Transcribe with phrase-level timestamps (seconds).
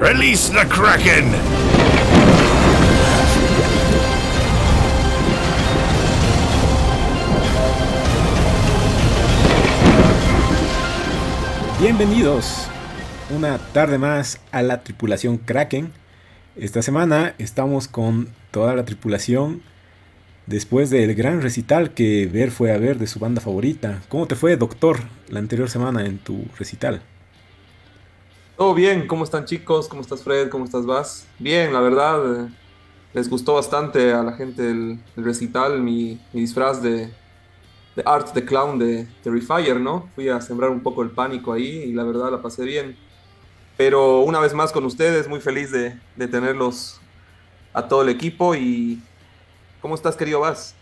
[0.00, 1.32] Release the Kraken!
[11.80, 12.68] Bienvenidos
[13.30, 15.90] una tarde más a la tripulación Kraken.
[16.54, 19.62] Esta semana estamos con toda la tripulación
[20.46, 24.00] después del gran recital que Ver fue a ver de su banda favorita.
[24.08, 27.02] ¿Cómo te fue, doctor, la anterior semana en tu recital?
[28.58, 29.86] Todo bien, ¿cómo están chicos?
[29.86, 30.48] ¿Cómo estás Fred?
[30.48, 31.28] ¿Cómo estás Vas?
[31.38, 32.48] Bien, la verdad, eh,
[33.12, 37.06] les gustó bastante a la gente el, recital, mi, disfraz de,
[37.94, 40.10] de, Art the Clown de Terrifier, ¿no?
[40.16, 42.96] Fui a sembrar un poco el pánico ahí y la verdad la pasé bien.
[43.76, 47.00] Pero una vez más con ustedes, muy feliz de, de tenerlos
[47.72, 49.00] a todo el equipo y
[49.80, 50.74] ¿cómo estás querido Vas?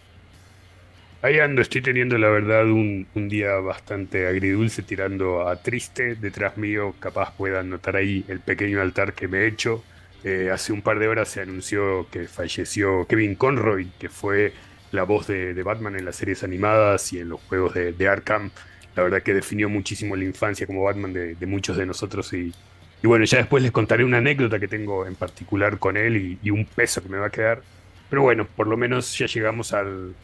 [1.26, 6.14] Ahí ando, estoy teniendo la verdad un, día bastante agridulce tirando a triste.
[6.14, 9.82] Detrás mío capaz puedan notar ahí el pequeño altar que me he hecho.
[10.22, 14.52] Eh, hace un par de horas se anunció que falleció Kevin Conroy, que fue
[14.92, 18.52] la voz de, Batman en las series animadas y en los juegos de, Arkham.
[18.94, 22.54] La verdad que definió muchísimo la infancia como Batman de, muchos de nosotros y,
[23.02, 26.66] bueno, ya después les contaré una anécdota que tengo en particular con él y, un
[26.66, 27.62] peso que me va a quedar.
[28.08, 30.14] Pero bueno, por lo menos ya llegamos al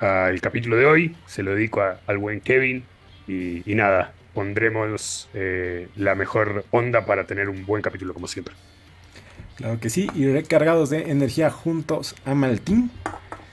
[0.00, 1.16] el capítulo de hoy.
[1.26, 2.84] Se lo dedico al buen Kevin.
[3.28, 8.54] Y, nada, pondremos eh, la mejor onda para tener un buen capítulo como siempre.
[9.56, 12.90] Claro que sí, y recargados de energía juntos a Maltín.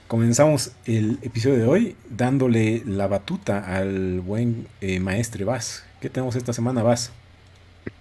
[0.08, 5.86] Comenzamos el episodio de hoy dándole la batuta al buen eh, maestre Vaz.
[6.00, 7.12] ¿Qué tenemos esta semana, Vaz?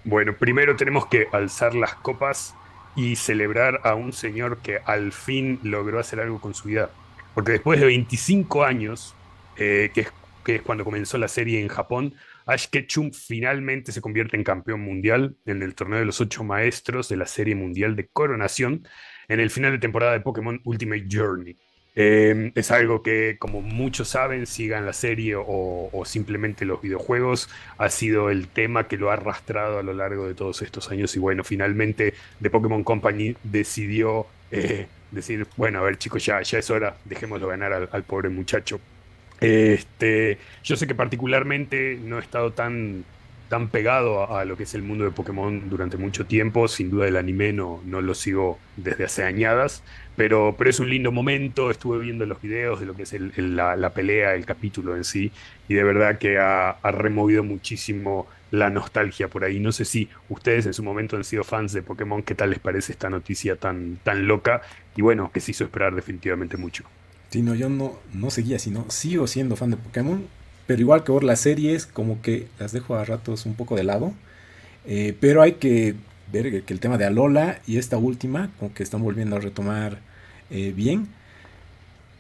[0.06, 2.56] Bueno, primero tenemos que alzar las copas
[2.96, 6.90] y celebrar a un señor que al fin logró hacer algo con su vida.
[7.38, 9.14] Porque después de 25 años,
[9.58, 10.08] eh, que,
[10.56, 12.16] es, cuando comenzó la serie en Japón,
[12.48, 17.10] Ash Ketchum finalmente se convierte en campeón mundial en el torneo de los ocho maestros
[17.10, 18.88] de la serie mundial de coronación
[19.28, 21.56] en el final de temporada de Pokémon Ultimate Journey.
[21.94, 27.90] Em, es algo que, como muchos saben, sigan la serie o, simplemente los videojuegos, ha
[27.92, 31.16] sido el tema que lo ha arrastrado a lo largo de todos estos años.
[31.16, 36.60] Y bueno, finalmente The Pokémon Company decidió eh, decir, bueno, a ver chicos, ya, ya
[36.60, 38.80] es hora, dejémoslo ganar al, pobre muchacho.
[39.40, 43.06] Este, yo sé que particularmente no he estado tan,
[43.50, 47.08] tan pegado a, lo que es el mundo de Pokémon durante mucho tiempo, sin duda
[47.08, 49.84] el anime no, no lo sigo desde hace añadas,
[50.16, 53.90] pero, pero es un lindo momento, estuve viendo los videos de lo que es la,
[53.94, 55.32] pelea, el capítulo en sí,
[55.68, 59.60] y de verdad que ha, ha removido muchísimo la nostalgia por ahí.
[59.60, 62.60] No sé si ustedes en su momento han sido fans de Pokémon, ¿qué tal les
[62.60, 64.62] parece esta noticia tan, tan loca?
[64.98, 66.84] Y bueno, que se hizo esperar definitivamente mucho.
[67.30, 70.26] Sí, no, yo no, no seguía, sino sigo siendo fan de Pokémon,
[70.66, 73.86] pero igual que por las series, como que las dejo a ratos un poco de
[73.86, 74.14] lado.
[74.86, 75.96] Eh, pero hay que
[76.32, 80.00] ver que el tema de Alola y esta última, como que están volviendo a retomar
[80.50, 81.08] eh, bien.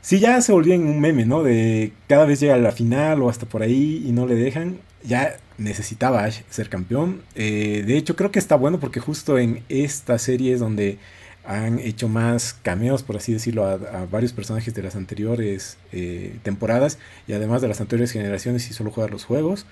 [0.02, 1.44] Si ya se volvió en un meme, ¿no?
[1.44, 4.80] De cada vez llega a la final o hasta por ahí y no le dejan
[5.04, 7.22] ya necesitaba ser campeón.
[7.36, 10.98] Eh, de hecho, creo que está bueno porque justo en esta serie es donde
[11.47, 17.00] han hecho más cameos, por así decirlo, a, varios personajes de las anteriores eh, temporadas
[17.28, 19.66] y además de las anteriores generaciones y solo jugar los juegos.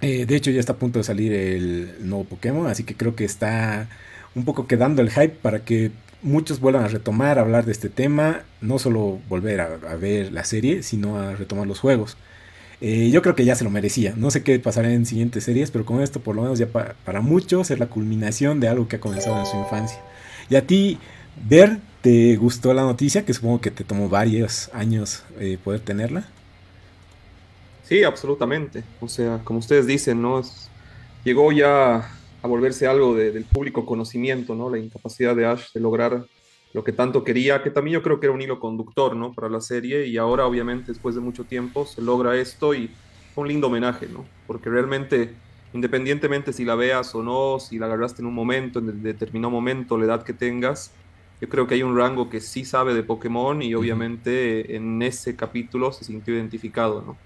[0.00, 3.14] Eh, de hecho, ya está a punto de salir el nuevo Pokémon, así que creo
[3.14, 3.88] que está
[4.34, 5.90] un poco quedando el hype para que
[6.22, 10.44] muchos vuelvan a retomar, a hablar de este tema, no solo volver a ver la
[10.44, 12.16] serie, sino a retomar los juegos.
[12.80, 14.14] Eh, yo creo que ya se lo merecía.
[14.16, 17.20] No sé qué pasará en siguientes series, pero con esto por lo menos ya para
[17.20, 19.98] muchos es la culminación de algo que ha comenzado en su infancia.
[20.48, 20.98] Y a ti,
[21.44, 23.24] Ver, ¿te gustó la noticia?
[23.24, 26.26] Que supongo que te tomó varios años eh, poder tenerla.
[27.84, 28.82] Sí, absolutamente.
[29.00, 30.42] O sea, como ustedes dicen, ¿no?
[31.24, 32.10] llegó ya
[32.42, 34.70] a volverse algo del público conocimiento, ¿no?
[34.70, 36.24] La incapacidad de Ash de lograr
[36.72, 39.32] lo que tanto quería, que también yo creo que era un hilo conductor, ¿no?
[39.32, 42.90] Para la serie y ahora obviamente después de mucho tiempo se logra esto y
[43.34, 44.24] un lindo homenaje, ¿no?
[44.46, 45.34] Porque realmente,
[45.72, 49.98] independientemente si la veas o no, si la agarraste en un momento, en determinado momento,
[49.98, 50.92] la edad que tengas,
[51.40, 55.36] yo creo que hay un rango que sí sabe de Pokémon y obviamente en ese
[55.36, 57.16] capítulo se sintió identificado, ¿no?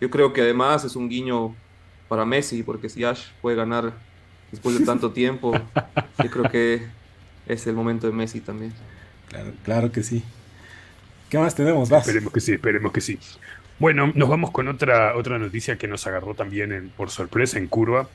[0.00, 1.54] Yo creo que además es un guiño
[2.08, 3.92] para Messi, porque si Ash puede ganar
[4.50, 5.52] después de tanto tiempo,
[6.18, 6.86] yo creo que
[7.46, 8.72] es el momento de Messi también.
[9.28, 10.24] Claro, claro que sí.
[11.28, 11.88] ¿Qué más tenemos?
[11.88, 12.06] Vas.
[12.06, 13.18] Esperemos que sí, esperemos que sí.
[13.80, 18.10] Bueno, nos vamos con otra, otra noticia que nos agarró también por sorpresa en curva.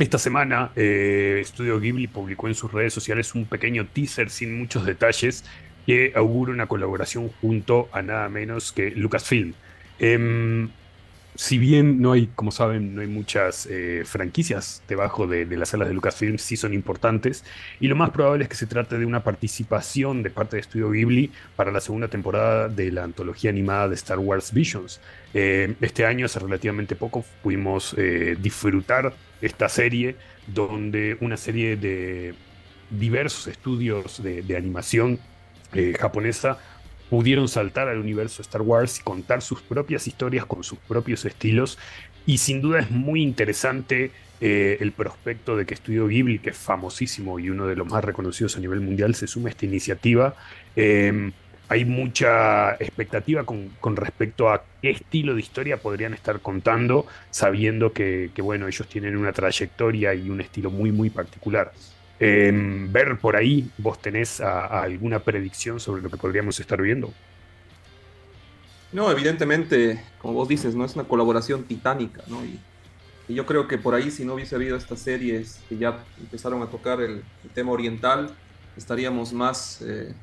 [0.00, 4.84] Esta semana, eh, Estudio Ghibli publicó en sus redes sociales un pequeño teaser sin muchos
[4.84, 5.44] detalles
[5.86, 9.54] que augura una colaboración junto a nada menos que Lucasfilm.
[10.00, 10.70] Em,
[11.36, 15.88] si bien no hay, como saben, no hay muchas eh, franquicias debajo de, las salas
[15.88, 17.44] de Lucasfilm, sí son importantes.
[17.80, 20.90] Y lo más probable es que se trate de una participación de parte de Studio
[20.90, 25.00] Ghibli para la segunda temporada de la antología animada de Star Wars Visions.
[25.34, 30.16] Eh, este año, hace relativamente poco, pudimos eh, disfrutar esta serie,
[30.46, 32.34] donde una serie de
[32.90, 35.18] diversos estudios de animación
[35.98, 36.58] japonesa
[37.10, 41.78] pudieron saltar al universo Star Wars y contar sus propias historias con sus propios estilos.
[42.26, 44.10] Y sin duda es muy interesante
[44.40, 48.04] eh, el prospecto de que Estudio Ghibli, que es famosísimo y uno de los más
[48.04, 50.34] reconocidos a nivel mundial, se sume a esta iniciativa.
[50.74, 51.32] Em,
[51.68, 58.30] hay mucha expectativa con, respecto a qué estilo de historia podrían estar contando, sabiendo que,
[58.34, 61.72] que, bueno, ellos tienen una trayectoria y un estilo muy, muy particular.
[62.18, 67.12] Em, ver por ahí, ¿vos tenés alguna predicción sobre lo que podríamos estar viendo?
[68.92, 72.44] No, evidentemente, como vos dices, no es una colaboración titánica, ¿no?
[72.44, 72.58] Y,
[73.28, 76.66] yo creo que por ahí, si no hubiese habido estas series que ya empezaron a
[76.66, 77.24] tocar el,
[77.54, 78.30] tema oriental,
[78.76, 80.14] estaríamos más eh,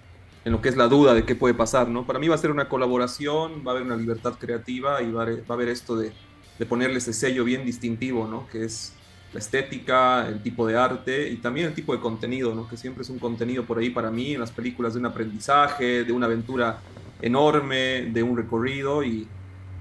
[0.46, 2.08] en lo que es la duda de qué puede pasar, ¿no?
[2.08, 5.24] Para mí va a ser una colaboración, va a haber una libertad creativa y va
[5.24, 6.14] a, haber esto de,
[6.58, 8.48] de ponerle ese sello bien distintivo, ¿no?
[8.48, 8.94] Que es
[9.34, 12.68] la estética, el tipo de arte y también el tipo de contenido, ¿no?
[12.68, 16.04] que siempre es un contenido por ahí para mí en las películas de un aprendizaje,
[16.04, 16.80] de una aventura
[17.22, 19.28] enorme, de un recorrido y,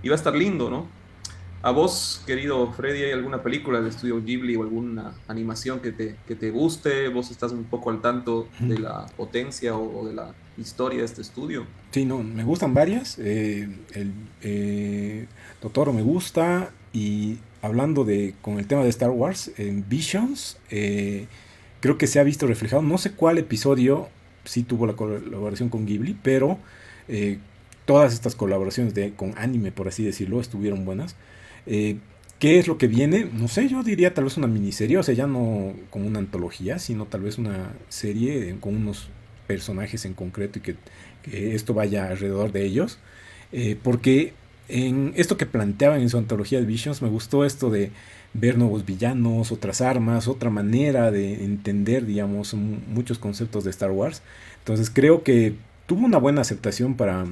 [0.08, 0.86] va a estar lindo, ¿no?
[1.64, 6.16] A vos, querido Freddy, ¿hay alguna película del estudio Ghibli o alguna animación que te,
[6.26, 7.08] que te guste?
[7.08, 11.22] ¿Vos estás un poco al tanto de la potencia o, de la historia de este
[11.22, 11.64] estudio?
[11.92, 13.16] Sí, no, me gustan varias.
[13.20, 15.28] Eh, el eh,
[15.60, 21.26] Totoro me gusta y hablando de con el tema de Star Wars, en Visions, eh,
[21.80, 24.08] creo que se ha visto reflejado, no sé cuál episodio
[24.44, 26.58] sí tuvo la colaboración con Ghibli, pero
[27.08, 27.38] eh,
[27.84, 31.14] todas estas colaboraciones de, con anime, por así decirlo, estuvieron buenas.
[31.66, 31.98] Eh,
[32.40, 33.28] ¿Qué es lo que viene?
[33.32, 36.80] No sé, yo diría tal vez una miniserie, o sea, ya no como una antología,
[36.80, 39.08] sino tal vez una serie con unos
[39.46, 42.98] personajes en concreto y que, esto vaya alrededor de ellos.
[43.84, 44.32] porque
[44.72, 47.92] en esto que planteaban en su antología de Visions, me gustó esto de
[48.32, 54.22] ver nuevos villanos, otras armas, otra manera de entender, digamos, muchos conceptos de Star Wars.
[54.60, 55.54] Entonces creo que
[55.86, 57.26] tuvo una buena aceptación para,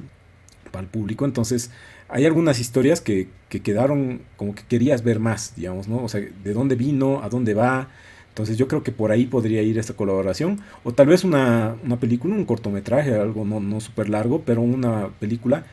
[0.71, 1.25] para el público.
[1.25, 1.71] Entonces
[2.11, 6.05] hay algunas historias que, que, quedaron como que querías ver más, digamos, ¿no?
[6.05, 7.89] O sea, de dónde vino, a dónde va.
[8.29, 10.61] Entonces yo creo que por ahí podría ir esta colaboración.
[10.85, 15.09] O tal vez una, una película, un cortometraje, algo no, no súper largo, pero una
[15.19, 15.65] película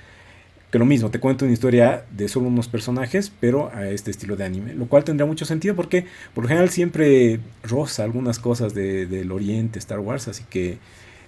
[0.71, 4.35] que lo mismo, te cuento una historia de solo unos personajes, pero a este estilo
[4.35, 8.73] de anime, lo cual tendría mucho sentido porque por lo general siempre roza algunas cosas
[8.73, 10.77] del Oriente, Star Wars, así que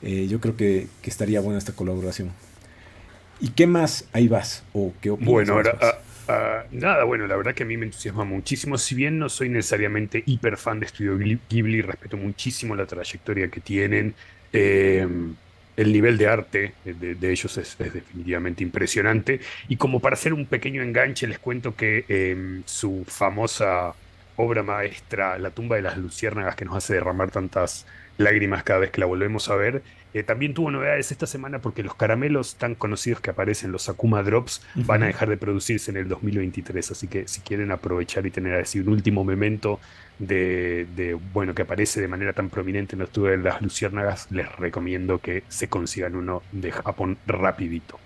[0.02, 2.32] eh, yo creo que, estaría buena esta colaboración.
[3.40, 4.66] ¿Y qué más ahí vas?
[4.74, 5.32] ¿O qué opinas?
[5.32, 5.94] Bueno, ahora, ah,
[6.28, 9.48] ah, nada, bueno, la verdad que a mí me entusiasma muchísimo, si bien no soy
[9.48, 11.18] necesariamente hiper fan de Studio
[11.50, 14.14] Ghibli, respeto muchísimo la trayectoria que tienen.
[14.52, 15.08] Eh,
[15.80, 19.40] el nivel de arte de, ellos es, definitivamente impresionante.
[19.70, 23.94] Y como para hacer un pequeño enganche, les cuento que em, su famosa
[24.36, 27.86] obra maestra, La tumba de las luciérnagas, que nos hace derramar tantas
[28.18, 29.82] lágrimas cada vez que la volvemos a ver,
[30.14, 34.24] eh, también tuvo novedades esta semana porque los caramelos tan conocidos que aparecen, los Akuma
[34.24, 36.92] Drops, van a dejar de producirse en el 2023.
[36.92, 39.80] Así que si quieren aprovechar y tener así un último memento
[40.18, 45.20] de, bueno, que aparece de manera tan prominente en los de las luciérnagas, les recomiendo
[45.20, 48.00] que se consigan uno de Japón rapidito.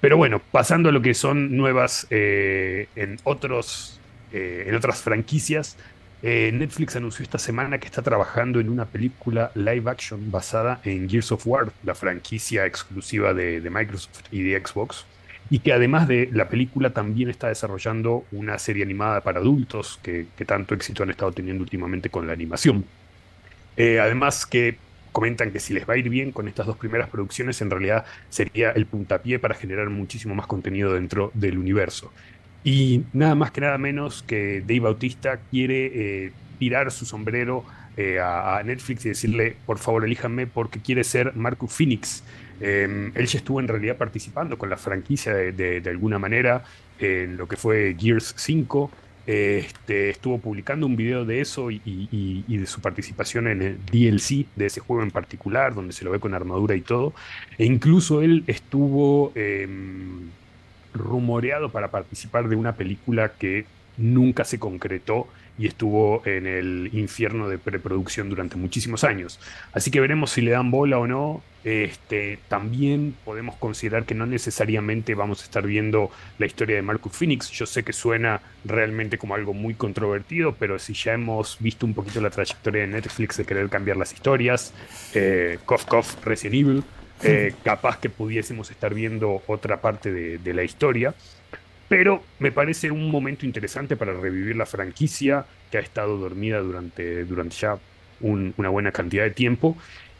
[0.00, 4.00] Pero bueno, pasando a lo que son nuevas eh, en, otros,
[4.32, 5.76] eh, en otras franquicias,
[6.22, 11.08] eh, Netflix anunció esta semana que está trabajando en una película live action basada en
[11.08, 15.06] Gears of War, la franquicia exclusiva de Microsoft y de Xbox
[15.50, 20.26] y que además de la película también está desarrollando una serie animada para adultos que,
[20.46, 22.84] tanto éxito han estado teniendo últimamente con la animación.
[23.76, 24.78] Eh, además que
[25.10, 28.04] comentan que si les va a ir bien con estas dos primeras producciones, en realidad
[28.28, 32.12] sería el puntapié para generar muchísimo más contenido dentro del universo.
[32.62, 37.64] Y nada más que nada menos que Dave Bautista quiere eh, tirar su sombrero
[37.96, 42.22] eh, a, Netflix y decirle, por favor, elíjanme porque quiere ser Marcus Phoenix
[42.60, 46.62] Em, él ya estuvo en realidad participando con la franquicia de, alguna manera
[46.98, 48.90] en lo que fue Gears 5.
[49.26, 54.66] Este, estuvo publicando un video de eso y, de su participación en el DLC de
[54.66, 57.14] ese juego en particular, donde se lo ve con armadura y todo.
[57.56, 60.30] E incluso él estuvo em,
[60.94, 63.66] rumoreado para participar de una película que
[63.96, 65.28] nunca se concretó
[65.58, 69.38] y estuvo en el infierno de preproducción durante muchísimos años.
[69.72, 71.42] Así que veremos si le dan bola o no.
[71.62, 77.12] Este, también podemos considerar que no necesariamente vamos a estar viendo la historia de Marcus
[77.12, 77.50] Phoenix.
[77.50, 81.92] Yo sé que suena realmente como algo muy controvertido, pero si ya hemos visto un
[81.92, 84.72] poquito la trayectoria de Netflix de querer cambiar las historias,
[85.12, 86.84] eh, Cough Resident Evil,
[87.22, 91.14] eh, capaz que pudiésemos estar viendo otra parte de la historia.
[91.90, 97.24] Pero me parece un momento interesante para revivir la franquicia que ha estado dormida durante,
[97.24, 97.78] durante ya
[98.20, 99.76] una buena cantidad de tiempo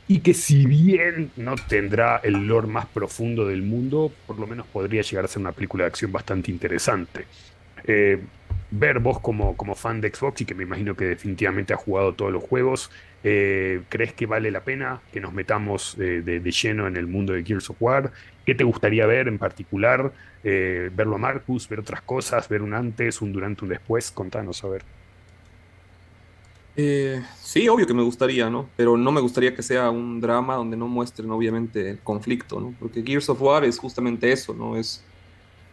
[0.08, 4.66] y que si bien no tendrá el lore más profundo del mundo, por lo menos
[4.66, 7.26] podría llegar a ser una película de acción bastante interesante.
[7.84, 8.20] Eh,
[8.72, 12.14] ver vos como, como fan de Xbox y que me imagino que definitivamente ha jugado
[12.14, 12.90] todos los juegos,
[13.22, 17.44] eh, ¿crees que vale la pena que nos metamos de, lleno en el mundo de
[17.44, 18.12] Gears of War?
[18.46, 20.12] ¿Qué te gustaría ver en particular?
[20.42, 24.64] Eh, verlo a Marcus, ver otras cosas, ver un antes, un durante, un después, contanos
[24.64, 24.82] a ver.
[26.76, 28.70] Eh, sí, obvio que me gustaría, ¿no?
[28.76, 32.74] Pero no me gustaría que sea un drama donde no muestren obviamente el conflicto, ¿no?
[32.78, 34.76] Porque Gears of War es justamente eso, ¿no?
[34.76, 35.04] Es,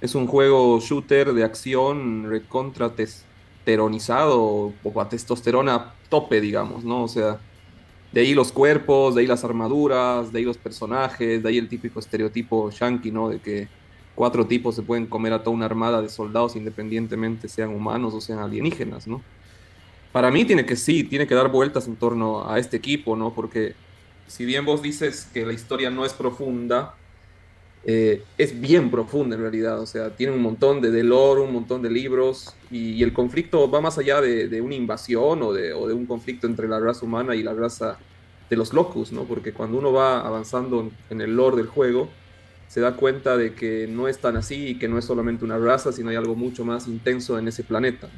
[0.02, 7.04] es un juego shooter de acción recontra testosteronizado o a testosterona tope, digamos, ¿no?
[7.04, 7.40] O sea,
[8.12, 11.68] de ahí los cuerpos, de ahí las armaduras, de ahí los personajes, de ahí el
[11.68, 13.30] típico estereotipo yankee, ¿no?
[13.30, 13.68] De que
[14.16, 18.22] cuatro tipos se pueden comer a toda una armada de soldados independientemente sean humanos o
[18.22, 19.22] sean alienígenas, ¿no?
[20.12, 23.34] Para mí tiene que sí, tiene que dar vueltas en torno a este equipo, ¿no?
[23.34, 23.76] Porque
[24.26, 26.96] si bien vos dices que la historia no es profunda,
[27.90, 31.54] eh, es bien profunda en realidad, o sea, tiene un montón de, de lore, un
[31.54, 35.94] montón de libros, y, el conflicto va más allá de, una invasión o de, de,
[35.94, 37.98] un conflicto entre la raza humana y la raza
[38.50, 39.24] de los locus, ¿no?
[39.24, 42.10] Porque cuando uno va avanzando en el lore del juego,
[42.68, 45.58] se da cuenta de que no es tan así y que no es solamente una
[45.58, 48.10] raza, sino hay algo mucho más intenso en ese planeta.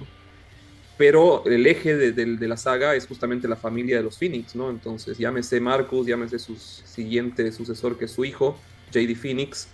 [0.98, 4.72] Pero el eje de, la saga es justamente la familia de los Phoenix, ¿no?
[4.72, 8.58] Entonces, llámese Marcus, llámese su siguiente sucesor, que es su hijo,
[8.92, 9.68] JD Phoenix,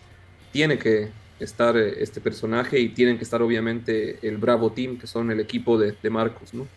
[0.52, 5.08] tiene que estar eh, este personaje y tienen que estar obviamente el Bravo Team, que
[5.08, 6.68] son el equipo de, Marcus, ¿no?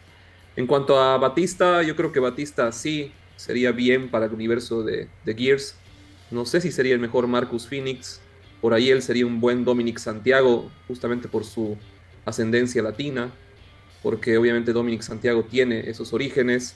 [0.56, 5.08] En cuanto a Batista, yo creo que Batista sí sería bien para el universo de,
[5.24, 5.76] de Gears
[6.30, 8.20] no sé si sería el mejor Marcus Phoenix.
[8.60, 11.76] Por ahí él sería un buen Dominic Santiago, justamente por su
[12.24, 13.32] ascendencia latina,
[14.02, 16.74] porque obviamente Dominic Santiago tiene esos orígenes.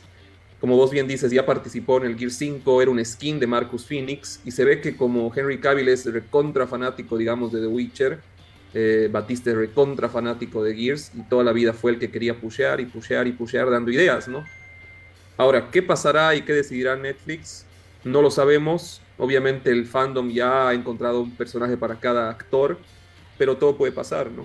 [0.63, 3.85] Como vos bien dices, ya participó en el Gear 5, era un skin de Marcus
[3.85, 8.21] Phoenix, y se ve que como Henry Cavill es recontra fanático, digamos, de The Witcher,
[8.73, 12.41] eh, Batista es recontra fanático de Gears, y toda la vida fue el que quería
[12.41, 14.47] pushear y pushear y pushear dando ideas, ¿no?
[15.37, 17.67] Ahora, ¿qué pasará y qué decidirá Netflix?
[18.05, 22.77] No lo sabemos, Obviamente el fandom ya ha encontrado un personaje para cada actor,
[23.39, 24.45] pero todo puede pasar, ¿no?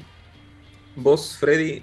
[0.96, 1.82] Vos, Freddy,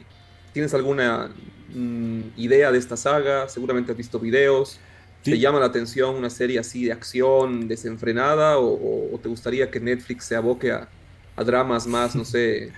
[0.52, 1.28] ¿tienes alguna
[1.74, 3.48] mm, idea de esta saga?
[3.48, 4.78] Seguramente has visto videos.
[5.22, 10.26] ¿Te llama la atención una serie así de acción desenfrenada o, te gustaría que Netflix
[10.26, 10.86] se aboque a,
[11.34, 12.72] a dramas más, no sé,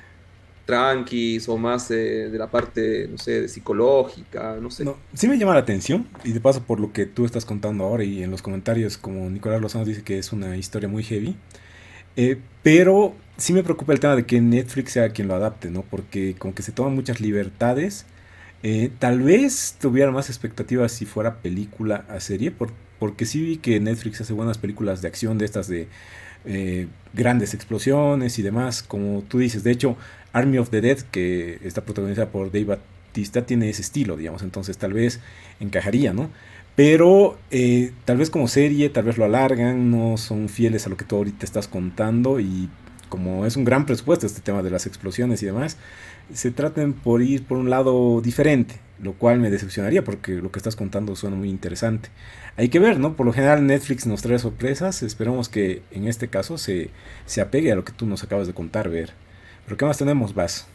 [0.66, 4.84] tranquis o más eh, de la parte, no sé, de psicológica, no sé.
[4.84, 7.84] No, sí me llama la atención y de paso por lo que tú estás contando
[7.84, 11.36] ahora y en los comentarios como Nicolás Lozano dice que es una historia muy heavy,
[12.16, 15.82] eh, pero sí me preocupa el tema de que Netflix sea quien lo adapte, ¿no?
[15.82, 18.04] Porque como que se toman muchas libertades.
[18.68, 22.52] Eh, tal vez tuviera más expectativas si fuera película a serie,
[22.98, 25.86] porque sí vi que Netflix hace buenas películas de acción de estas de
[27.14, 29.62] grandes explosiones y demás, como tú dices.
[29.62, 29.96] De hecho,
[30.32, 32.78] Army of the Dead, que está protagonizada por Dave
[33.12, 35.20] Batista, tiene ese estilo, digamos, entonces tal vez
[35.60, 36.30] encajaría, ¿no?
[36.74, 40.96] Pero eh, tal vez como serie, tal vez lo alargan, no son fieles a lo
[40.96, 42.68] que tú ahorita estás contando y
[43.08, 45.76] como es un gran presupuesto este tema de las explosiones y demás,
[46.32, 50.58] se traten por ir por un lado diferente, lo cual me decepcionaría porque lo que
[50.58, 52.08] estás contando suena muy interesante.
[52.56, 53.16] Hay que ver, ¿no?
[53.16, 56.90] Por lo general Netflix nos trae sorpresas, esperamos que en este caso se,
[57.26, 59.12] se apegue a lo que tú nos acabas de contar, ver.
[59.64, 60.66] ¿Pero qué más tenemos, Vas?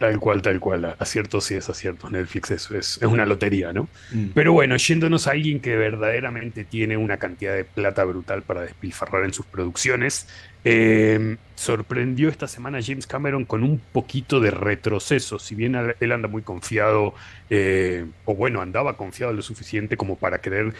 [0.00, 0.96] Tal cual, tal cual.
[0.98, 2.08] Acierto sí es acierto.
[2.08, 3.86] Netflix es, es, una lotería, ¿no?
[4.10, 4.28] Mm.
[4.34, 9.26] Pero bueno, yéndonos a alguien que verdaderamente tiene una cantidad de plata brutal para despilfarrar
[9.26, 10.26] en sus producciones,
[10.64, 15.38] em, sorprendió esta semana James Cameron con un poquito de retroceso.
[15.38, 17.12] Si bien él anda muy confiado,
[17.50, 20.72] eh, o bueno, andaba confiado lo suficiente como para querer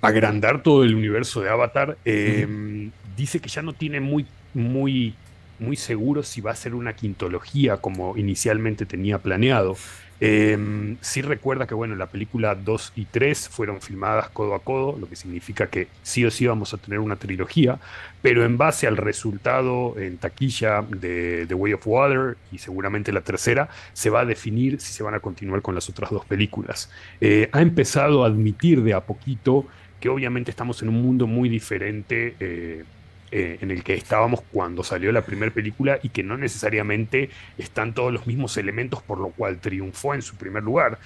[0.00, 5.14] agrandar todo el universo de Avatar, em, dice que ya no tiene muy, muy
[5.58, 9.76] muy seguro si va a ser una quintología como inicialmente tenía planeado.
[10.18, 14.98] Eh, sí recuerda que bueno, la película 2 y 3 fueron filmadas codo a codo,
[14.98, 17.78] lo que significa que sí o sí vamos a tener una trilogía,
[18.22, 23.20] pero en base al resultado en taquilla de The Way of Water y seguramente la
[23.20, 26.90] tercera, se va a definir si se van a continuar con las otras dos películas.
[27.20, 29.66] Eh, ha empezado a admitir de a poquito
[30.00, 32.36] que obviamente estamos en un mundo muy diferente.
[32.40, 32.84] Eh,
[33.32, 37.92] eh, en el que estábamos cuando salió la primera película y que no necesariamente están
[37.92, 40.98] todos los mismos elementos por lo cual triunfó en su primer lugar.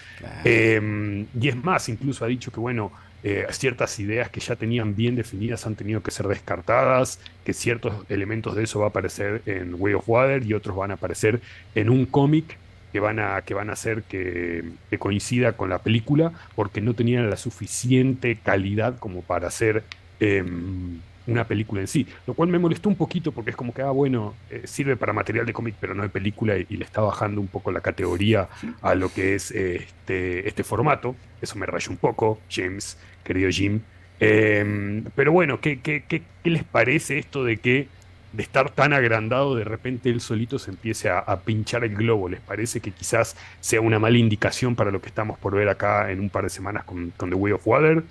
[0.45, 4.97] Em, y es más, incluso ha dicho que, bueno, eh, ciertas ideas que ya tenían
[4.97, 9.43] bien definidas han tenido que ser descartadas, que ciertos elementos de eso va a aparecer
[9.47, 11.41] en Way of Water y otros van a aparecer
[11.75, 12.57] en un cómic
[12.93, 14.65] que van a, que van a hacer que,
[14.99, 19.85] coincida con la película, porque no tenían la suficiente calidad como para hacer
[20.19, 23.83] em, una película en sí, lo cual me molestó un poquito porque es como que,
[23.83, 27.01] ah, bueno, eh, sirve para material de cómic, pero no de película y, le está
[27.01, 28.49] bajando un poco la categoría
[28.81, 31.15] a lo que es este, este formato.
[31.43, 33.81] Eso me rayó un poco, James, querido Jim.
[34.19, 37.89] Em, pero bueno, ¿qué, qué, qué, les parece esto de que
[38.33, 42.29] de estar tan agrandado, de repente él solito se empiece a, pinchar el globo.
[42.29, 46.13] ¿Les parece que quizás sea una mala indicación para lo que estamos por ver acá
[46.13, 48.05] en un par de semanas con, con The Way of Water?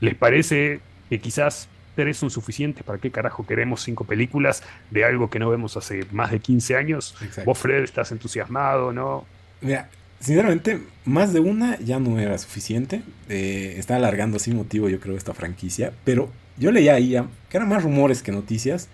[0.00, 1.68] ¿Les parece que quizás
[2.00, 6.06] tres son suficientes, ¿para qué carajo queremos cinco películas de algo que no vemos hace
[6.12, 7.14] más de 15 años?
[7.44, 9.26] Vos, Fred, estás entusiasmado, ¿no?
[9.60, 13.02] Mira, sinceramente, más de una ya no era suficiente.
[13.28, 15.92] Eh, está alargando sin motivo, yo creo, esta franquicia.
[16.04, 17.10] Pero yo leía ahí
[17.50, 18.88] que eran más rumores que noticias.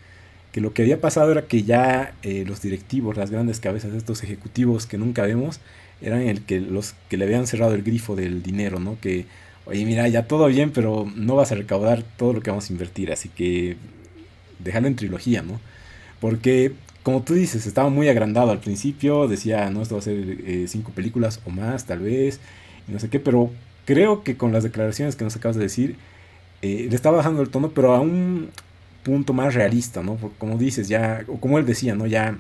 [0.51, 3.99] Que lo que había pasado era que ya eh, los directivos, las grandes cabezas de
[3.99, 5.61] estos ejecutivos que nunca vemos,
[6.03, 8.99] eran el que los que le habían cerrado el grifo del dinero, ¿no?
[9.01, 9.27] Que
[9.67, 12.73] oye, mira, ya todo bien, pero no vas a recaudar todo lo que vamos a
[12.73, 13.77] invertir, así que
[14.61, 15.61] déjalo en trilogía, ¿no?
[16.21, 20.17] Porque, como tú dices, estaba muy agrandado al principio, decía, no, esto va a ser
[20.47, 22.41] eh, cinco películas o más, tal vez,
[22.89, 23.51] y no sé qué, pero
[23.85, 25.97] creo que con las declaraciones que nos acabas de decir,
[26.63, 28.51] eh, le está bajando el tono, pero a un
[29.03, 30.17] punto más realista, ¿no?
[30.17, 32.07] Porque como dices, ya, o como él decía, ¿no?
[32.07, 32.39] Ya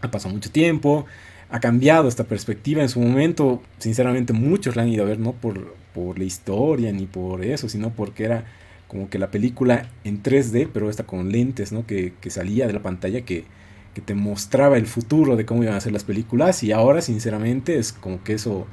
[0.00, 1.06] ha pasado mucho tiempo,
[1.50, 5.32] ha cambiado esta perspectiva en su momento, sinceramente muchos la han ido a ver, no
[5.32, 8.44] por, por la historia ni por eso, sino porque era
[8.86, 11.86] como que la película en 3D, pero esta con lentes, ¿no?
[11.86, 13.46] Que, salía de la pantalla, que,
[13.94, 17.78] que, te mostraba el futuro de cómo iban a ser las películas y ahora sinceramente
[17.78, 18.66] es como que eso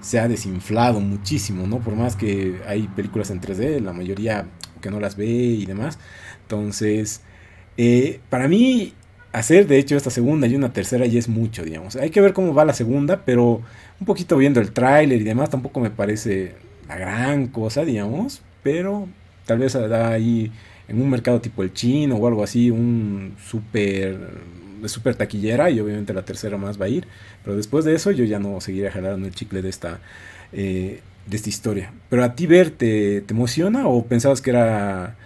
[0.00, 1.80] se ha desinflado muchísimo, ¿no?
[1.80, 4.46] Por más que hay películas en 3D, la mayoría
[4.80, 5.98] que no las ve y demás.
[6.42, 7.22] Entonces,
[7.76, 8.94] eh, para mí
[9.32, 11.96] hacer de hecho esta segunda y una tercera ya es mucho, digamos.
[11.96, 13.62] Hay que ver cómo va la segunda, pero
[14.00, 19.08] un poquito viendo el tráiler y demás tampoco me parece la gran cosa, digamos, pero
[19.44, 20.50] tal vez da ahí
[20.88, 24.18] en un mercado tipo el chino o algo así, un super
[24.80, 27.06] de super taquillera y obviamente la tercera más va a ir,
[27.44, 30.00] pero después de eso yo ya no seguiré jalando el chicle de esta
[30.52, 31.92] eh, de esta historia.
[32.08, 35.16] Pero a ti ver te, emociona o pensabas que era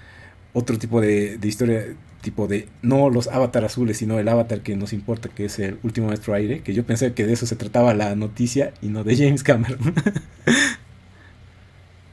[0.53, 1.85] otro tipo de, de historia
[2.22, 5.79] tipo de no los avatar azules, sino el avatar que nos importa, que es el
[5.83, 9.05] último maestro aire, que yo pensé que de eso se trataba la noticia y no
[9.05, 9.79] de James Cameron.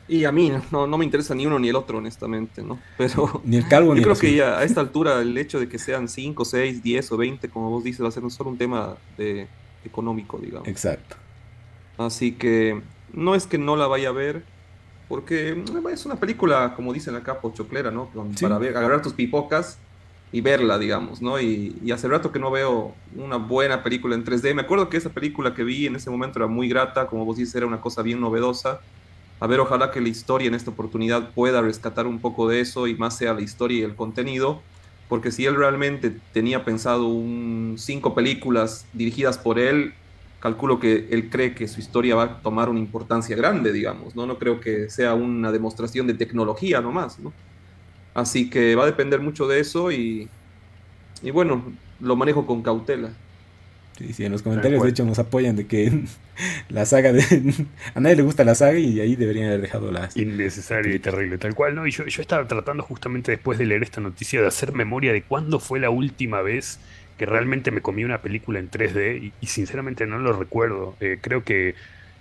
[0.10, 2.80] y a mí no, no me interesa ni uno ni el otro, honestamente, ¿no?
[2.98, 5.78] Pero ni el calvo yo creo que ya a esta altura el hecho de que
[5.78, 8.96] sean 5, 6, 10 o 20, como vos dices, va a ser solo un tema
[9.18, 9.48] de
[9.86, 10.68] económico, digamos.
[10.68, 11.16] Exacto.
[11.98, 12.82] Así que
[13.14, 14.44] no es que no la vaya a ver,
[15.08, 18.10] porque es una película, como dicen acá, pochoclera, ¿no?
[18.42, 19.78] Para ver, agarrar tus pipocas
[20.32, 21.40] y verla, digamos, ¿no?
[21.40, 24.54] Y, hace rato que no veo una buena película en 3D.
[24.54, 27.38] Me acuerdo que esa película que vi en ese momento era muy grata, como vos
[27.38, 28.82] dices, era una cosa bien novedosa.
[29.40, 32.88] A ver, ojalá que la historia en esta oportunidad pueda rescatar un poco de eso
[32.88, 34.62] y más sea la historia y el contenido,
[35.08, 37.10] porque si él realmente tenía pensado
[37.78, 39.94] cinco películas dirigidas por él,
[40.40, 44.26] calculo que él cree que su historia va a tomar una importancia grande, digamos, ¿no?
[44.26, 47.34] No creo que sea una demostración de tecnología nomás, ¿no?
[48.14, 50.30] Así que va a depender mucho de eso y,
[51.22, 51.64] y bueno,
[52.00, 53.12] lo manejo con cautela.
[54.00, 55.92] Sí, sí, en los comentarios de hecho nos apoyan de que
[56.70, 57.22] la saga de...
[57.94, 60.10] a nadie le gusta la saga y ahí deberían haber dejado la...
[60.16, 61.86] Innecesario y terrible, tal cual, ¿no?
[61.86, 65.22] Y yo, yo estaba tratando justamente después de leer esta noticia de hacer memoria de
[65.22, 66.80] cuándo fue la última vez
[67.18, 70.96] que realmente me comí una película en 3D y, sinceramente no lo recuerdo.
[71.02, 71.76] Eh, creo que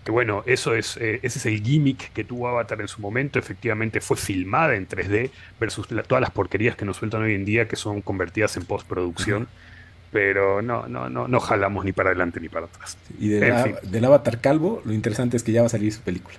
[0.08, 3.38] que bueno, eso es, eh, ese es el gimmick que tuvo Avatar en su momento,
[3.38, 7.68] efectivamente fue filmada en 3D versus todas las porquerías que nos sueltan hoy en día
[7.68, 9.48] que son convertidas en postproducción.
[10.10, 12.96] Pero no, no, no, no jalamos ni para adelante ni para atrás.
[13.18, 16.36] Y del Avatar Calvo, lo interesante es que ya va a salir su película.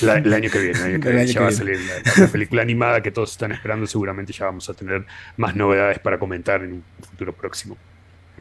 [0.00, 1.78] el año que viene, ya va a salir
[2.16, 3.86] la, película animada que todos están esperando.
[3.86, 5.04] Seguramente ya vamos a tener
[5.36, 7.76] más novedades para comentar en un futuro próximo.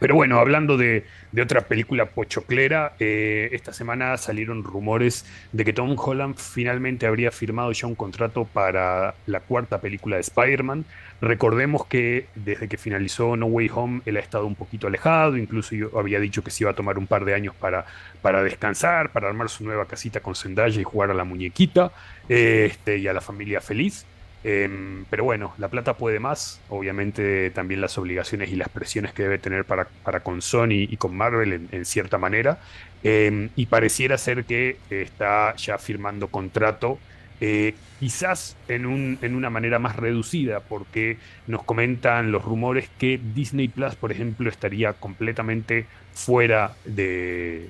[0.02, 1.06] Pero bueno, hablando de,
[1.40, 7.72] otra película pochoclera, eh, esta semana salieron rumores de que Tom Holland finalmente habría firmado
[7.72, 10.86] ya un contrato para la cuarta película de Spider-Man.
[11.22, 15.76] Recordemos que desde que finalizó No Way Home él ha estado un poquito alejado, incluso
[15.76, 17.86] yo había dicho que se iba a tomar un par de años para,
[18.24, 21.92] para descansar, para armar su nueva casita con Zendaya y jugar a la muñequita
[22.28, 24.08] este, y a la familia feliz.
[24.44, 29.24] Em, pero bueno, la plata puede más, obviamente también las obligaciones y las presiones que
[29.24, 32.60] debe tener para, para con Sony y con Marvel en, cierta manera.
[33.04, 37.00] Em, y pareciera ser que está ya firmando contrato
[37.44, 43.20] eh, quizás en, un, en, una manera más reducida, porque nos comentan los rumores que
[43.34, 47.68] Disney Plus, por ejemplo, estaría completamente fuera de,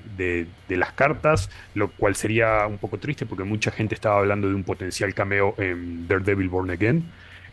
[0.68, 4.66] las cartas, lo cual sería un poco triste porque mucha gente estaba hablando de un
[4.66, 7.06] potencial cameo en Daredevil Born Again.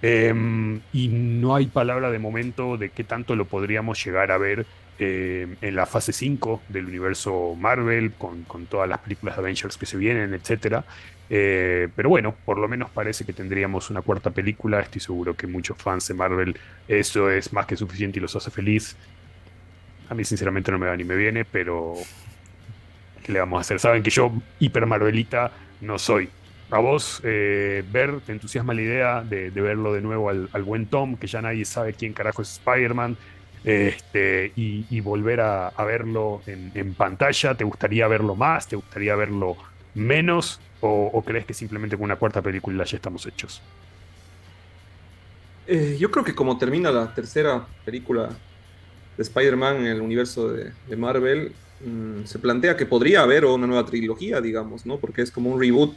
[0.03, 4.67] Em, y no hay palabra de momento de qué tanto lo podríamos llegar a ver
[5.01, 9.77] eh, en la fase 5 del universo Marvel, con, con, todas las películas de Avengers
[9.77, 10.83] que se vienen, etc.
[11.31, 14.81] Eh, pero bueno, por lo menos parece que tendríamos una cuarta película.
[14.81, 18.51] Estoy seguro que muchos fans de Marvel eso es más que suficiente y los hace
[18.51, 18.97] feliz.
[20.09, 21.95] A mí sinceramente no me va ni me viene, pero
[23.23, 23.79] ¿qué le vamos a hacer?
[23.79, 26.31] Saben que yo hiper Marvelita no soy.
[26.71, 31.17] A vos, eh, ver, te entusiasma la idea de, verlo de nuevo al, buen Tom,
[31.17, 33.17] que ya nadie sabe quién carajo es Spider-Man,
[33.65, 37.55] este, y, volver a, verlo en, pantalla.
[37.55, 38.69] ¿Te gustaría verlo más?
[38.69, 39.57] ¿Te gustaría verlo
[39.95, 40.61] menos?
[40.81, 43.61] ¿O, crees que simplemente con una cuarta película ya estamos hechos?
[45.67, 48.31] Eh, yo creo que como termina la tercera película
[49.17, 51.53] de Spider-Man en el universo de, Marvel,
[51.85, 54.99] mm, se plantea que podría haber una nueva trilogía, digamos, ¿no?
[54.99, 55.95] Porque es como un reboot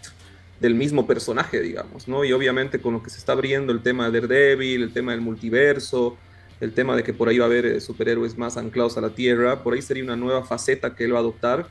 [0.59, 2.25] del mismo personaje, digamos, ¿no?
[2.25, 5.21] Y obviamente con lo que se está abriendo el tema de Daredevil, el tema del
[5.21, 6.17] multiverso,
[6.59, 9.09] el tema de que por ahí va a haber eh, superhéroes más anclados a la
[9.11, 11.67] Tierra, por ahí sería una nueva faceta que él va a adoptar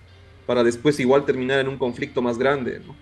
[0.51, 2.97] para después igual terminar en un conflicto más grande, ¿no?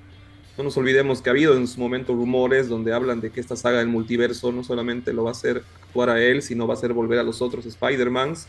[0.59, 3.57] No nos olvidemos que ha habido en su momento rumores donde hablan de que esta
[3.57, 6.77] saga del multiverso no solamente lo va a hacer actuar a él, sino va a
[6.77, 8.49] hacer volver a los otros Spider-Mans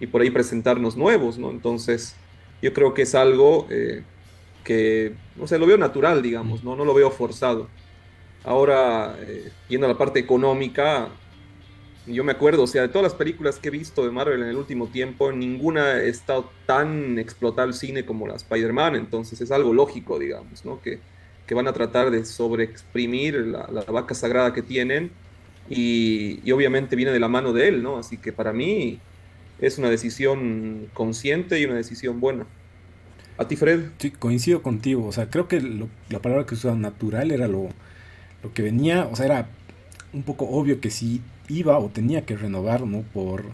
[0.00, 1.52] y por ahí presentarnos nuevos, ¿no?
[1.52, 2.16] Entonces,
[2.60, 4.02] yo creo que es algo eh,
[4.64, 6.74] que, no sé, lo veo natural, digamos, ¿no?
[6.74, 7.68] No lo veo forzado.
[8.42, 11.10] Ahora, eh, yendo a la parte económica,
[12.06, 14.48] yo me acuerdo, o sea, de todas las películas que he visto de Marvel en
[14.48, 19.52] el último tiempo, ninguna ha estado tan explotada el cine como la Spider-Man, entonces es
[19.52, 20.80] algo lógico, digamos, ¿no?
[20.80, 20.98] Que,
[21.46, 25.10] que van a tratar de sobreexprimir la, la vaca sagrada que tienen
[25.68, 27.98] y, y, obviamente viene de la mano de él, ¿no?
[27.98, 28.98] Así que para mí
[29.60, 32.46] es una decisión consciente y una decisión buena.
[33.38, 33.90] ¿A ti, Fred?
[33.98, 35.60] Sí, coincido contigo, o sea, creo que
[36.10, 37.68] la palabra que usaba natural era lo,
[38.42, 39.48] lo que venía, o sea, era
[40.12, 43.02] un poco obvio que sí iba o tenía que renovar, ¿no?
[43.02, 43.44] Por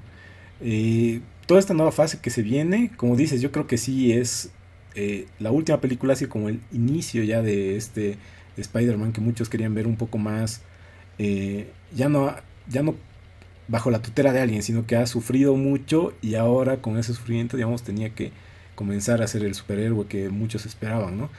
[0.61, 4.51] eh, toda esta nueva fase que se viene, como dices, yo creo que sí es
[4.95, 8.19] eh, la última película, así como el inicio ya de este
[8.57, 10.63] Spider-Man que muchos querían ver un poco más,
[11.19, 12.35] eh, ya, no,
[12.69, 12.95] ya no
[13.69, 17.57] bajo la tutela de alguien, sino que ha sufrido mucho y ahora con ese sufrimiento,
[17.57, 18.33] digamos, tenía que
[18.75, 21.31] comenzar a ser el superhéroe que muchos esperaban, ¿no?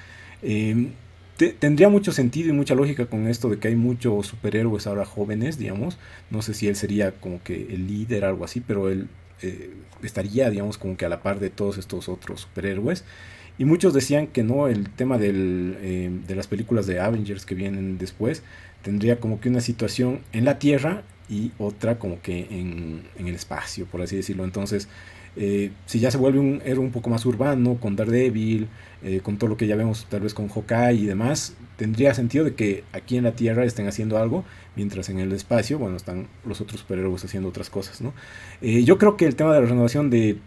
[1.48, 5.58] Tendría mucho sentido y mucha lógica con esto de que hay muchos superhéroes ahora jóvenes,
[5.58, 5.98] digamos.
[6.30, 9.08] No sé si él sería como que el líder, algo así, pero él
[9.42, 9.72] eh,
[10.04, 13.06] estaría, digamos, como que a la par de todos estos otros superhéroes.
[13.58, 17.56] Y muchos decían que no, el tema del, eh, de las películas de Avengers que
[17.56, 18.44] vienen después
[18.84, 23.36] tendría como que una situación en la Tierra y otra como que en, en el
[23.36, 24.44] espacio, por así decirlo.
[24.44, 24.88] Entonces,
[25.36, 28.68] eh, si ya se vuelve un héroe un poco más urbano, con Daredevil,
[29.04, 32.44] eh, con todo lo que ya vemos tal vez con Hawkeye y demás, tendría sentido
[32.44, 34.44] de que aquí en la Tierra estén haciendo algo,
[34.76, 38.14] mientras en el espacio, bueno, están los otros superhéroes haciendo otras cosas, ¿no?
[38.62, 40.38] Eh, yo creo que el tema de la renovación de,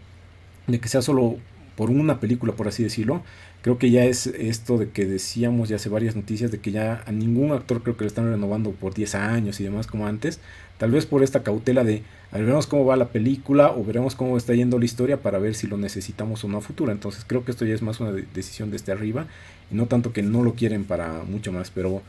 [0.67, 1.39] de que sea solo
[1.77, 3.23] por una película, por así decirlo,
[3.63, 7.03] creo que ya es esto de que decíamos ya hace varias noticias de que ya
[7.07, 10.41] a ningún actor creo que le están renovando por 10 años y demás como antes,
[10.83, 14.53] tal vez por esta cautela de veremos cómo va la película o veremos cómo está
[14.53, 16.91] yendo la historia para ver si lo necesitamos o no a futuro.
[16.91, 19.27] Entonces creo que esto ya es más una decisión de este arriba
[19.71, 22.03] y no tanto que no lo quieren para mucho más, pero,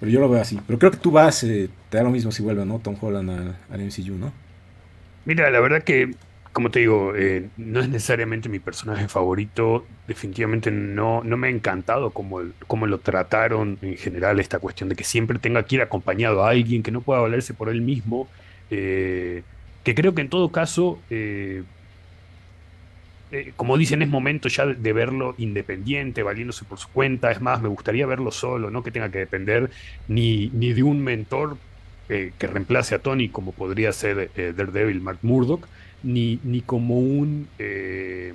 [0.00, 0.58] pero yo lo veo así.
[0.66, 2.78] Pero creo que tú vas, eh, te da lo mismo si vuelve, ¿no?
[2.78, 4.32] Tom Holland al MCU, ¿no?
[5.26, 6.14] Mira, la verdad que
[6.54, 9.84] como te digo, eh, no es necesariamente mi personaje favorito.
[10.08, 14.96] Definitivamente no, no me ha encantado cómo, cómo, lo trataron en general esta cuestión de
[14.96, 18.28] que siempre tenga que ir acompañado a alguien que no pueda valerse por él mismo.
[18.70, 19.42] Eh,
[19.84, 21.62] que creo que en todo caso, eh,
[23.30, 27.30] eh, como dicen, es momento ya de verlo independiente, valiéndose por su cuenta.
[27.30, 29.70] Es más, me gustaría verlo solo, no que tenga que depender
[30.08, 31.58] ni, ni de un mentor
[32.08, 35.68] eh, que reemplace a Tony, como podría ser Daredevil Mark Murdock.
[36.04, 38.32] Ni, ni como un eh,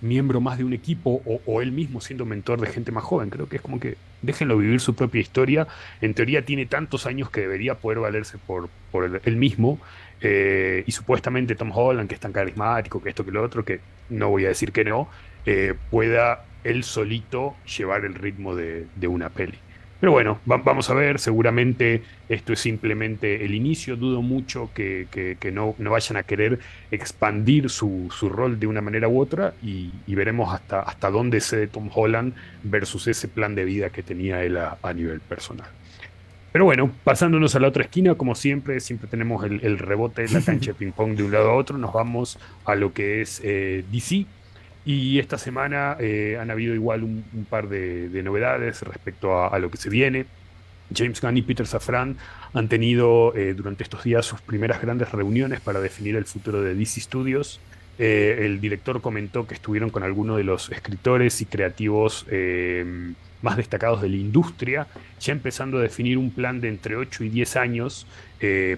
[0.00, 3.30] miembro más de un equipo o, él mismo siendo mentor de gente más joven.
[3.30, 5.66] Creo que es como que déjenlo vivir su propia historia.
[6.00, 9.78] En teoría tiene tantos años que debería poder valerse por, por él mismo.
[10.20, 13.80] Eh, y supuestamente Tom Holland, que es tan carismático, que esto, que lo otro, que
[14.08, 15.08] no voy a decir que no,
[15.44, 19.58] eh, pueda él solito llevar el ritmo de, una peli.
[20.06, 25.74] Pero bueno, vamos a ver, seguramente esto es simplemente el inicio, dudo mucho que, no,
[25.78, 26.60] vayan a querer
[26.92, 31.90] expandir su, rol de una manera u otra y, veremos hasta, hasta dónde cede Tom
[31.92, 35.66] Holland versus ese plan de vida que tenía él a, nivel personal.
[36.52, 40.40] Pero bueno, pasándonos a la otra esquina, como siempre, siempre tenemos el, rebote de la
[40.40, 43.84] cancha de ping-pong de un lado a otro, nos vamos a lo que es eh,
[43.90, 44.24] DC,
[44.86, 49.78] y esta semana eh, han habido igual un, par de, novedades respecto a, lo que
[49.78, 50.26] se viene.
[50.94, 52.16] James Gunn y Peter Safran
[52.54, 56.76] han tenido eh, durante estos días sus primeras grandes reuniones para definir el futuro de
[56.76, 57.60] DC Studios.
[57.98, 62.24] Eh, el director comentó que estuvieron con algunos de los escritores y creativos
[63.42, 64.86] más destacados de la industria,
[65.18, 68.06] ya empezando a definir un plan de entre 8 y 10 años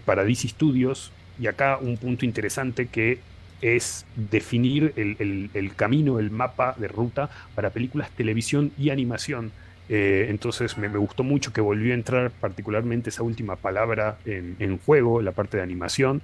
[0.07, 1.12] para DC Studios.
[1.38, 3.21] Y acá un punto interesante que
[3.61, 9.53] es definir el, camino, el mapa de ruta para películas, televisión y animación.
[9.88, 15.23] Eh, entonces me, gustó mucho que volvió a entrar particularmente esa última palabra en, juego,
[15.23, 16.23] la parte de animación.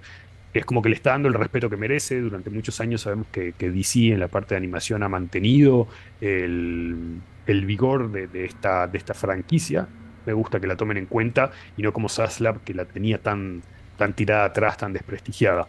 [0.53, 2.20] Es como que le está dando el respeto que merece.
[2.20, 5.88] Durante muchos años sabemos que, DC en la parte de animación ha mantenido
[6.20, 9.88] el, vigor de, esta, de esta franquicia.
[10.27, 13.62] Me gusta que la tomen en cuenta y no como Saslab que la tenía tan,
[13.99, 15.66] tan tirada atrás, tan desprestigiada.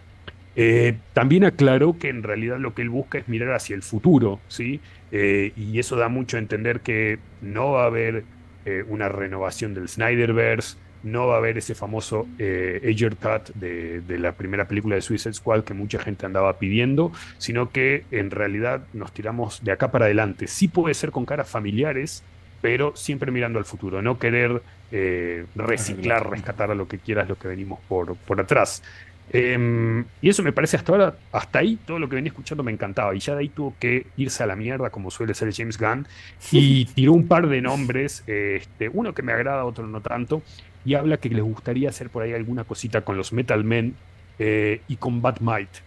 [0.56, 4.40] Eh, también aclaró que en realidad lo que él busca es mirar hacia el futuro,
[4.48, 4.80] ¿sí?
[5.12, 8.24] Eh, y eso da mucho a entender que no va a haber
[8.66, 14.18] eh, una renovación del Snyderverse, no va a haber ese famoso Ager Cut de, de,
[14.18, 18.88] la primera película de Suicide Squad que mucha gente andaba pidiendo, sino que en realidad
[18.94, 20.48] nos tiramos de acá para adelante.
[20.48, 22.24] Sí puede ser con caras familiares,
[22.60, 24.64] pero siempre mirando al futuro, no querer
[25.56, 28.82] reciclar, rescatar a lo que quieras, lo que venimos por, por atrás.
[29.32, 32.72] Em, y eso me parece hasta ahora, hasta ahí todo lo que venía escuchando me
[32.72, 33.16] encantaba.
[33.16, 36.08] Y ya de ahí tuvo que irse a la mierda, como suele ser James Gunn.
[36.52, 40.42] Y tiró un par de nombres, este, uno que me agrada, otro no tanto.
[40.86, 43.96] Y habla que les gustaría hacer por ahí alguna cosita con los Metal Men
[44.40, 45.80] eh, y con Batmite.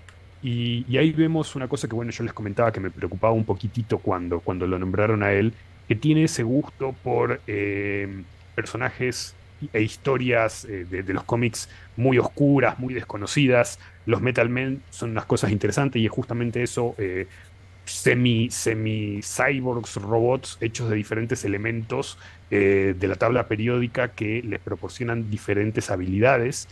[0.43, 3.45] Y, y, ahí vemos una cosa que, bueno, yo les comentaba que me preocupaba un
[3.45, 5.53] poquitito cuando, cuando lo nombraron a él,
[5.89, 8.23] que tiene ese gusto por eh,
[8.55, 9.35] personajes
[9.73, 13.79] e historias eh, de, los cómics muy oscuras, muy desconocidas.
[14.07, 17.27] Los Metal Men son unas cosas interesantes y es justamente eso, eh,
[17.85, 22.19] semi, semi cyborgs, robots hechos de diferentes elementos
[22.51, 26.69] eh, de la tabla periódica que les proporcionan diferentes habilidades.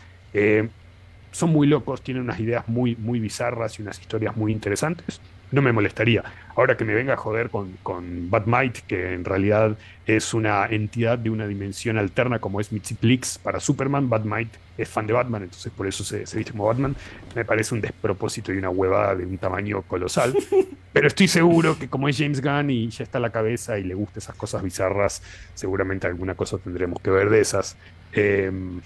[1.32, 5.20] son muy locos, tienen unas ideas muy, muy bizarras y unas historias muy interesantes
[5.50, 6.24] no me molestaría.
[6.56, 11.18] Ahora que me venga a joder con, con Batmite, que en realidad es una entidad
[11.18, 15.72] de una dimensión alterna como es Mitziplix para Superman, Batmite es fan de Batman, entonces
[15.74, 16.94] por eso se, se, viste como Batman,
[17.34, 20.34] me parece un despropósito y una huevada de un tamaño colosal.
[20.92, 23.84] Pero estoy seguro que como es James Gunn y ya está a la cabeza y
[23.84, 25.22] le gustan esas cosas bizarras,
[25.54, 27.76] seguramente alguna cosa tendremos que ver de esas.
[28.12, 28.80] Em,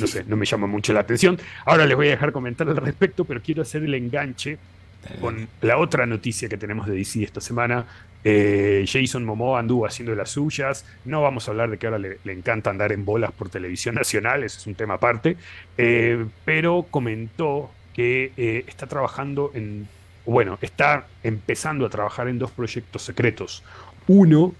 [0.00, 1.38] no sé, no me llama mucho la atención.
[1.64, 4.58] Ahora les voy a dejar comentar al respecto, pero quiero hacer el enganche
[5.20, 7.86] con la otra noticia que tenemos de DC esta semana.
[8.26, 10.86] Eh, Jason Momoa anduvo haciendo las suyas.
[11.04, 14.42] No vamos a hablar de que ahora le, encanta andar en bolas por televisión nacional,
[14.42, 15.36] ese es un tema aparte.
[15.76, 19.86] Eh, pero comentó que eh, está trabajando en.
[20.26, 23.62] Bueno, está empezando a trabajar en dos proyectos secretos.
[24.06, 24.54] Uno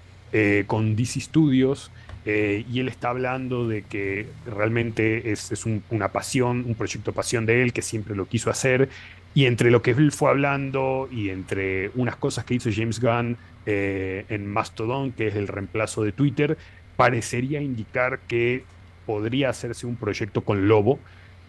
[0.66, 1.92] con DC Studios.
[2.26, 7.72] y él está hablando de que realmente es, una pasión, un proyecto pasión de él,
[7.72, 8.88] que siempre lo quiso hacer
[9.34, 13.36] y entre lo que él fue hablando y entre unas cosas que hizo James Gunn
[13.66, 16.56] eh, en Mastodon, que es el reemplazo de Twitter,
[16.96, 18.62] parecería indicar que
[19.06, 21.00] podría hacerse un proyecto con Lobo,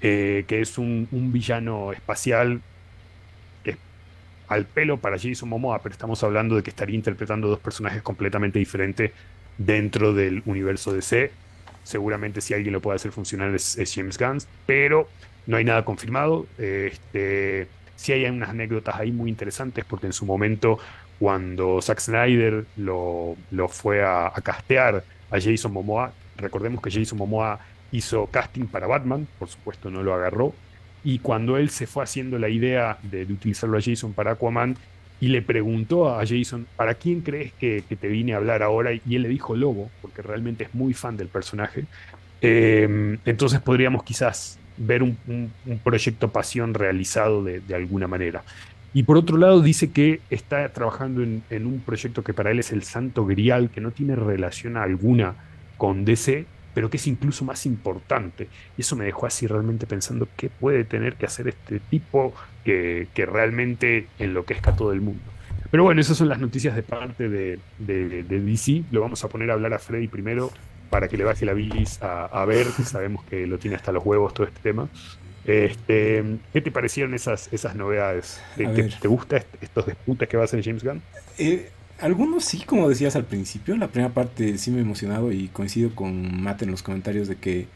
[0.02, 2.62] eh, que es un, villano espacial
[4.48, 8.60] al pelo para Jason Momoa, pero estamos hablando de que estaría interpretando dos personajes completamente
[8.60, 9.12] diferentes
[9.58, 11.32] dentro del universo DC.
[11.84, 15.08] Seguramente si alguien lo puede hacer funcionar es, es James Gunn, pero
[15.48, 16.48] no hay nada confirmado.
[16.58, 20.80] Este, sí hay unas anécdotas ahí muy interesantes porque en su momento
[21.20, 23.38] cuando Zack Snyder lo,
[23.70, 27.60] fue a, castear a Jason Momoa, recordemos que Jason Momoa
[27.92, 30.54] hizo casting para Batman, por supuesto no lo agarró,
[31.04, 34.76] y cuando él se fue haciendo la idea de, utilizarlo a Jason para Aquaman,
[35.22, 38.92] y le preguntó a Jason, ¿para quién crees que, te vine a hablar ahora?
[38.94, 41.86] Y él le dijo Lobo, porque realmente es muy fan del personaje.
[42.42, 45.18] Eh, entonces podríamos quizás ver un,
[45.84, 48.44] proyecto pasión realizado de, alguna manera.
[48.94, 52.72] Y por otro lado dice que está trabajando en, un proyecto que para él es
[52.72, 55.36] el santo grial, que no tiene relación alguna
[55.78, 58.48] con DC, pero que es incluso más importante.
[58.78, 62.34] Y eso me dejó así realmente pensando qué puede tener que hacer este tipo
[62.64, 65.36] que, que realmente enloquezca a todo el mundo.
[65.72, 68.84] Pero bueno, esas son las noticias de parte de, de, DC.
[68.92, 70.52] Lo vamos a poner a hablar a Freddy primero
[70.96, 74.34] para que le baje la bilis a, ver, sabemos que lo tiene hasta los huevos
[74.34, 74.88] todo este tema.
[75.44, 78.42] Este, ¿Qué te parecieron esas, esas novedades?
[78.56, 81.02] ¿Te, te, gusta estos disputas que va a hacer James Gunn?
[81.38, 85.50] Eh, algunos sí, como decías al principio, la primera parte sí me ha emocionado y
[85.50, 87.68] coincido con Matt en los comentarios de que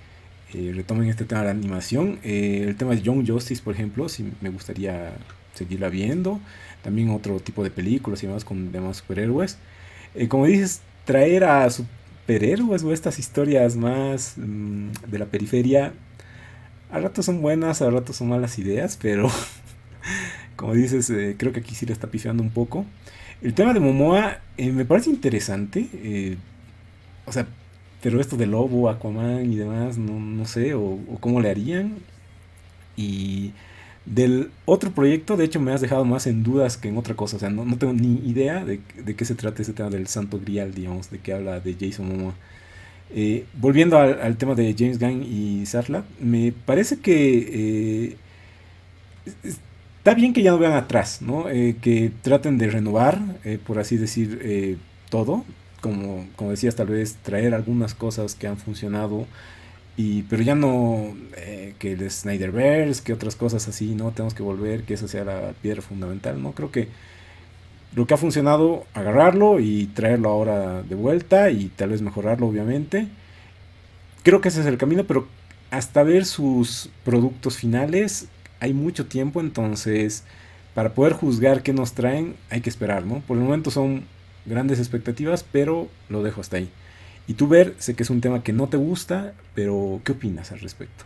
[0.54, 2.20] eh, retomen este tema de la animación.
[2.24, 5.12] Eh, el tema de Young Justice, por ejemplo, sí me gustaría
[5.56, 6.40] seguirla viendo.
[6.84, 9.58] También otro tipo de películas y demás con demás superhéroes.
[10.30, 11.68] Como dices, traer a
[12.30, 15.94] superhéroes o estas historias más mm, de la periferia,
[16.92, 19.32] a ratos son buenas, a ratos son malas ideas, pero
[20.56, 22.86] como dices, creo que aquí sí le está pifiando un poco.
[23.42, 25.88] El tema de Momoa eh, me parece interesante.
[25.94, 26.38] Eh,
[27.26, 27.48] o sea,
[28.02, 31.98] pero esto de Lobo, Aquaman y demás, no, sé, o, cómo le harían.
[32.96, 33.54] Y
[34.06, 37.38] del otro proyecto, de hecho, me has dejado más en dudas que en otra cosa.
[37.38, 38.82] O sea, no, tengo ni idea de,
[39.16, 42.34] qué se trata ese tema del Santo Grial, digamos, de que habla de Jason Momoa.
[43.12, 48.18] Eh, volviendo al, tema de James Gunn y Sarla, me parece que
[50.00, 51.50] está bien que ya no vean atrás, ¿no?
[51.50, 54.78] Eh, que traten de renovar, eh, por así decir, eh,
[55.10, 55.46] todo.
[55.82, 59.28] Como, como decías, tal vez traer algunas cosas que han funcionado.
[60.02, 61.14] Y, pero ya no
[61.78, 64.12] que el Snyderverse, que otras cosas así, ¿no?
[64.12, 66.54] Tenemos que volver, que esa sea la piedra fundamental, ¿no?
[66.54, 66.88] Creo que
[67.94, 73.10] lo que ha funcionado, agarrarlo y traerlo ahora de vuelta y tal vez mejorarlo, obviamente.
[74.24, 75.28] Creo que ese es el camino, pero
[75.70, 78.30] hasta ver sus productos finales,
[78.62, 80.24] hay mucho tiempo, entonces
[80.76, 83.20] para poder juzgar qué nos traen hay que esperar, ¿no?
[83.28, 84.06] Por el momento son
[84.46, 86.70] grandes expectativas, pero lo dejo hasta ahí.
[87.30, 90.52] Y tú, Ver, sé que es un tema que no te gusta, pero ¿qué opinas
[90.52, 91.06] al respecto?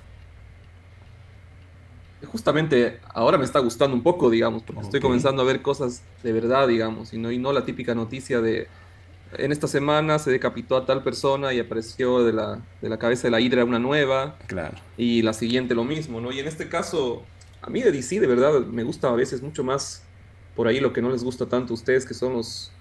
[2.31, 6.31] Justamente ahora me está gustando un poco, digamos, porque estoy comenzando a ver cosas de
[6.31, 8.69] verdad, digamos, y no, y no la típica noticia de
[9.38, 13.23] en esta semana se decapitó a tal persona y apareció de la, de la cabeza
[13.23, 14.38] de la hidra una nueva.
[14.47, 14.77] Claro.
[14.95, 16.31] Y la siguiente lo mismo, ¿no?
[16.31, 17.23] Y en este caso,
[17.62, 20.03] a mí de DC de verdad me gusta a veces mucho más
[20.55, 22.71] por ahí lo que no les gusta tanto a ustedes, que son los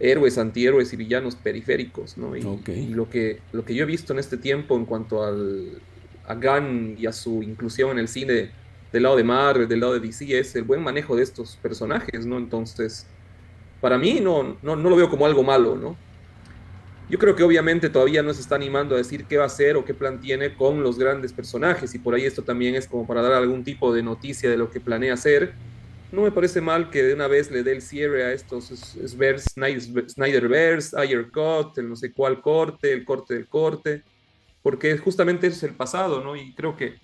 [0.00, 2.36] héroes, antihéroes y villanos periféricos, ¿no?
[2.36, 5.80] Y, lo, que, lo que yo he visto en este tiempo en cuanto al,
[6.26, 8.50] a Gunn y a su inclusión en el cine
[8.92, 12.26] del lado de Marvel, del lado de DC, es el buen manejo de estos personajes,
[12.26, 12.38] ¿no?
[12.38, 13.06] Entonces,
[13.80, 15.96] para mí no, no, no lo veo como algo malo, ¿no?
[17.08, 19.76] Yo creo que obviamente todavía no se está animando a decir qué va a hacer
[19.76, 23.06] o qué plan tiene con los grandes personajes y por ahí esto también es como
[23.06, 25.52] para dar algún tipo de noticia de lo que planea hacer.
[26.12, 28.66] No me parece mal que de una vez le dé el cierre a estos
[29.06, 34.04] Snyderverse, Ayer Cut, el no sé cuál corte, el corte del corte,
[34.62, 36.36] porque justamente es el pasado, ¿no?
[36.36, 36.94] Y creo que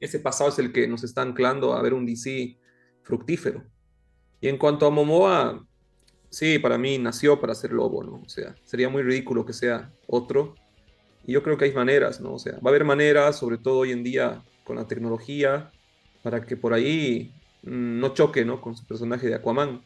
[0.00, 2.56] ese pasado es el que nos está anclando a ver un DC
[3.02, 3.64] fructífero.
[4.40, 5.64] Y en cuanto a Momoa,
[6.30, 8.22] sí, para mí nació para ser lobo, ¿no?
[8.24, 10.54] O sea, sería muy ridículo que sea otro.
[11.24, 12.34] Y yo creo que hay maneras, ¿no?
[12.34, 15.70] O sea, va a haber maneras, sobre todo hoy en día con la tecnología,
[16.22, 18.60] para que por ahí no choque, ¿no?
[18.60, 19.82] Con su personaje de Aquaman.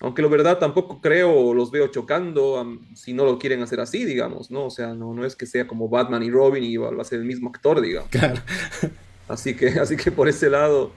[0.00, 4.50] Aunque la verdad tampoco creo, los veo chocando si no lo quieren hacer así, digamos,
[4.50, 4.64] ¿no?
[4.66, 7.20] O sea, no, no es que sea como Batman y Robin y va, a ser
[7.20, 8.10] el mismo actor, digamos.
[8.10, 8.40] Claro.
[9.28, 10.90] Así que, así que por ese lado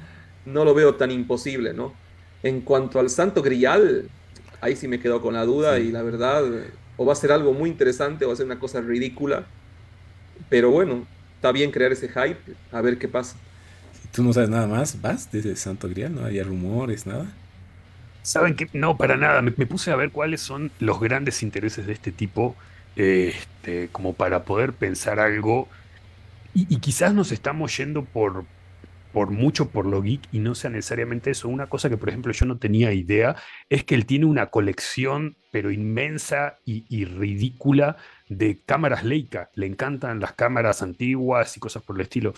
[0.45, 1.93] no lo veo tan imposible, ¿no?
[2.41, 4.09] En cuanto al Santo Grial,
[4.61, 6.43] ahí sí me quedo con la duda y la verdad,
[6.97, 9.45] o va a ser algo muy interesante o va a ser una cosa ridícula.
[10.49, 13.37] Pero bueno, está bien crear ese hype, a ver qué pasa.
[14.15, 15.01] ¿Tú no sabes nada más?
[15.01, 16.15] ¿Vas desde Santo Grial?
[16.15, 17.25] ¿No había rumores, nada?
[18.21, 19.41] Saben que no, para nada.
[19.41, 22.55] Me, puse a ver cuáles son los grandes intereses de este tipo,
[22.95, 25.67] este, como para poder pensar algo.
[26.53, 28.45] Y, y, quizás nos estamos yendo por,
[29.11, 31.49] por mucho por lo geek y no sea necesariamente eso.
[31.49, 33.35] Una cosa que, por ejemplo, yo no tenía idea
[33.69, 37.97] es que él tiene una colección, pero inmensa y, ridícula,
[38.29, 39.49] de cámaras Leica.
[39.55, 42.33] Le encantan las cámaras antiguas y cosas por el estilo.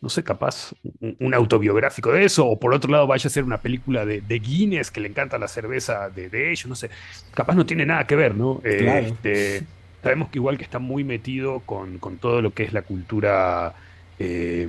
[0.00, 0.72] No sé, capaz
[1.18, 4.90] un, autobiográfico de eso, o por otro lado vaya a ser una película de, Guinness
[4.90, 6.88] que le encanta la cerveza de, ellos, no sé.
[7.34, 8.62] Capaz no tiene nada que ver, ¿no?
[8.64, 9.62] Este,
[10.02, 13.74] sabemos que igual que está muy metido con, con todo lo que es la cultura
[14.22, 14.68] eh,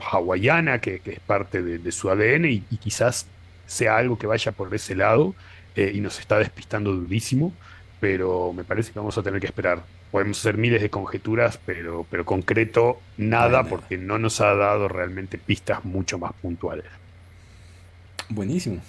[0.00, 3.26] hawaiana, que, es parte de, su ADN, y, quizás
[3.66, 5.34] sea algo que vaya por ese lado
[5.74, 7.52] eh, y nos está despistando durísimo,
[8.00, 12.06] pero me parece que vamos a tener que esperar podemos hacer miles de conjeturas, pero,
[12.08, 16.84] pero concreto nada, porque no nos ha dado realmente pistas mucho más puntuales.
[18.28, 18.80] Buenísimo.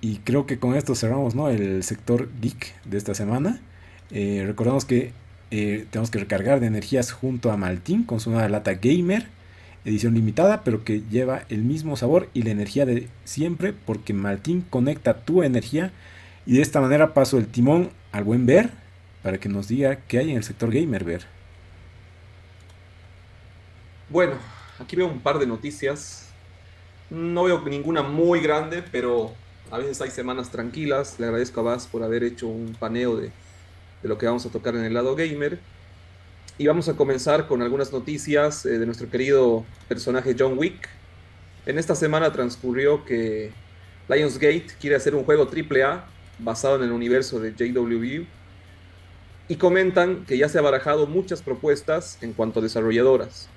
[0.00, 1.50] Y creo que con esto cerramos ¿no?
[1.50, 3.60] el sector geek de esta semana.
[4.10, 5.12] Eh, recordamos que
[5.50, 9.26] eh, tenemos que recargar de energías junto a Maltín con su nueva lata gamer,
[9.84, 14.62] edición limitada, pero que lleva el mismo sabor y la energía de siempre, porque Maltín
[14.62, 15.92] conecta tu energía.
[16.46, 18.81] Y de esta manera paso el timón al buen Ver
[19.22, 21.26] para que nos diga qué hay en el sector gamer, Ver.
[24.08, 24.34] Bueno,
[24.78, 26.28] aquí veo un par de noticias.
[27.08, 29.32] No veo ninguna muy grande, pero
[29.70, 31.18] a veces hay semanas tranquilas.
[31.18, 33.30] Le agradezco a Vaz por haber hecho un paneo de,
[34.02, 35.60] lo que vamos a tocar en el lado gamer.
[36.58, 40.88] Y vamos a comenzar con algunas noticias eh, de nuestro querido personaje John Wick.
[41.64, 43.52] En esta semana transcurrió que
[44.08, 46.04] Lionsgate quiere hacer un juego AAA
[46.38, 48.26] basado en el universo de JWU
[49.52, 53.48] y comentan que ya se ha barajado muchas propuestas en cuanto a desarrolladoras.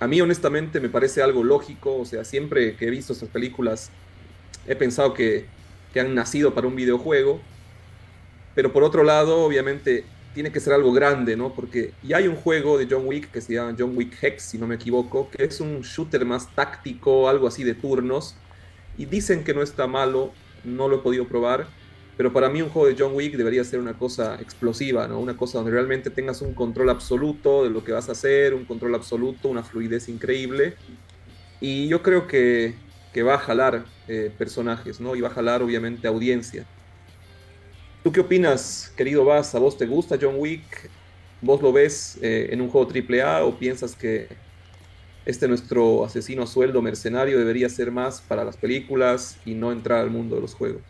[0.00, 3.90] A mí honestamente me parece algo lógico, o sea, siempre que he visto estas películas
[4.66, 5.46] he pensado que
[5.92, 7.40] que han nacido para un videojuego.
[8.54, 11.54] Pero por otro lado, obviamente, tiene que ser algo grande, ¿no?
[11.54, 14.58] Porque ya hay un juego de John Wick que se llama John Wick Hex, si
[14.58, 18.34] no me equivoco, que es un shooter más táctico, algo así de turnos.
[18.98, 20.32] Y dicen que no está malo,
[20.64, 21.66] no lo he podido probar.
[22.16, 25.18] Pero para mí un juego de John Wick debería ser una cosa explosiva, ¿no?
[25.18, 28.64] Una cosa donde realmente tengas un control absoluto de lo que vas a hacer, un
[28.64, 30.74] control absoluto, una fluidez increíble.
[31.60, 32.74] Y yo creo que
[33.12, 35.14] que va a jalar eh, personajes, ¿no?
[35.14, 36.64] Y va a jalar, obviamente, audiencia.
[38.02, 39.54] ¿Tú qué opinas, querido Vaz?
[39.54, 40.90] ¿A vos te gusta John Wick?
[41.40, 44.28] ¿Vos lo ves eh, en un juego AAA o piensas que
[45.24, 50.10] este nuestro asesino sueldo mercenario debería ser más para las películas y no entrar al
[50.10, 50.82] mundo de los juegos?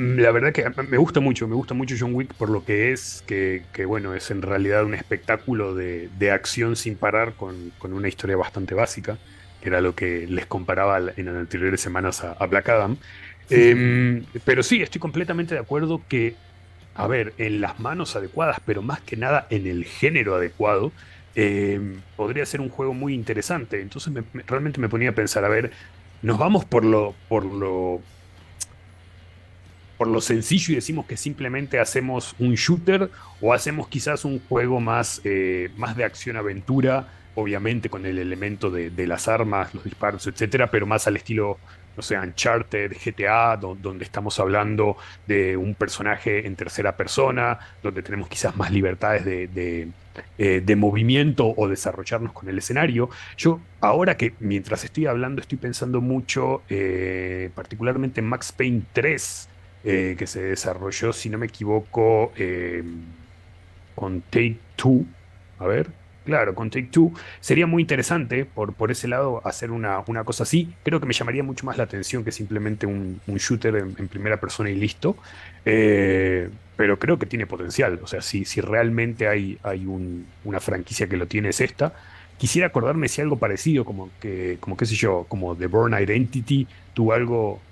[0.00, 3.22] La verdad que me gusta mucho, me gusta mucho John Wick por lo que es,
[3.26, 8.36] que, bueno, es en realidad un espectáculo de, acción sin parar con, con, una historia
[8.36, 9.18] bastante básica
[9.60, 12.96] que era lo que les comparaba en las anteriores semanas a, Black Adam.
[13.50, 16.34] Em, pero sí, estoy completamente de acuerdo que,
[16.94, 20.92] a ver, en las manos adecuadas, pero más que nada en el género adecuado,
[21.34, 23.80] em, podría ser un juego muy interesante.
[23.80, 24.12] Entonces
[24.46, 25.72] realmente me ponía a pensar, a ver,
[26.22, 28.00] nos vamos por lo, por lo
[30.00, 33.10] por lo sencillo y decimos que simplemente hacemos un shooter
[33.42, 39.06] o hacemos quizás un juego más, eh, más de acción-aventura obviamente con el elemento de,
[39.06, 41.58] las armas, los disparos, etcétera, pero más al estilo,
[41.98, 44.96] no sé, Uncharted, GTA, donde estamos hablando
[45.26, 49.88] de un personaje en tercera persona, donde tenemos quizás más libertades de,
[50.38, 53.10] eh, movimiento o desarrollarnos con el escenario.
[53.36, 59.49] Yo, ahora que mientras estoy hablando, estoy pensando mucho, eh, particularmente en Max Payne 3,
[59.84, 62.32] eh, que se desarrolló, si no me equivoco,
[63.94, 65.04] con Take Two.
[65.58, 65.90] A ver,
[66.24, 70.42] Claro, con Take Two sería muy interesante por, por ese lado hacer una, una, cosa
[70.42, 70.72] así.
[70.82, 74.70] Creo que me llamaría mucho más la atención que simplemente un, shooter en, primera persona
[74.70, 75.16] y listo.
[75.64, 77.98] Eh, pero creo que tiene potencial.
[78.02, 79.86] O sea, si, si realmente hay, hay
[80.44, 81.94] una franquicia que lo tiene es esta.
[82.38, 86.66] Quisiera acordarme si algo parecido, como que, como qué sé yo, como The Born Identity
[86.94, 87.69] tuvo algo eh,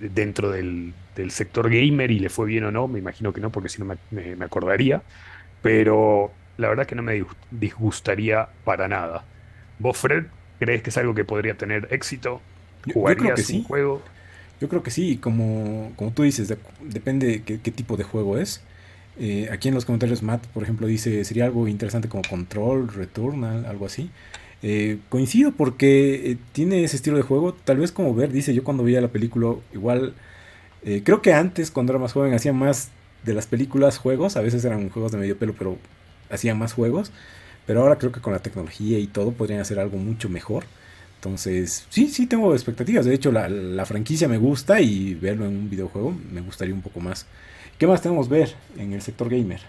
[0.00, 0.94] dentro del,
[1.28, 2.88] sector gamer y le fue bien o no.
[2.88, 5.02] Me imagino que no, porque si no me, me acordaría.
[5.62, 9.24] Pero la verdad que no me disgustaría para nada.
[9.78, 10.24] ¿Vos, Fred,
[10.58, 12.40] crees que es algo que podría tener éxito?
[12.92, 14.02] ¿Jugarías yo, un juego?
[14.60, 18.62] Yo creo que sí, como, como tú dices, depende de qué, tipo de juego es.
[19.18, 23.64] Eh, aquí en los comentarios Matt, por ejemplo, dice, sería algo interesante como Control, Returnal,
[23.66, 24.10] algo así.
[24.62, 28.62] Eh, coincido porque eh, tiene ese estilo de juego, tal vez como ver, dice yo
[28.62, 30.14] cuando veía la película, igual,
[31.04, 32.90] creo que antes cuando era más joven hacía más
[33.24, 35.78] de las películas juegos, a veces eran juegos de medio pelo, pero
[36.30, 37.12] hacían más juegos.
[37.66, 40.64] Pero ahora creo que con la tecnología y todo podrían hacer algo mucho mejor.
[41.16, 43.04] Entonces, sí, sí tengo expectativas.
[43.04, 47.00] De hecho, la, franquicia me gusta y verlo en un videojuego me gustaría un poco
[47.00, 47.26] más.
[47.78, 49.60] ¿Qué más tenemos ver en el sector gamer?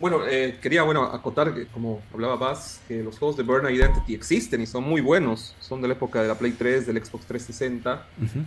[0.00, 4.14] Bueno, eh, quería bueno, acotar, que, como hablaba Baz, que los juegos de Burn Identity
[4.14, 5.56] existen y son muy buenos.
[5.58, 8.06] Son de la época de la Play 3, del Xbox 360.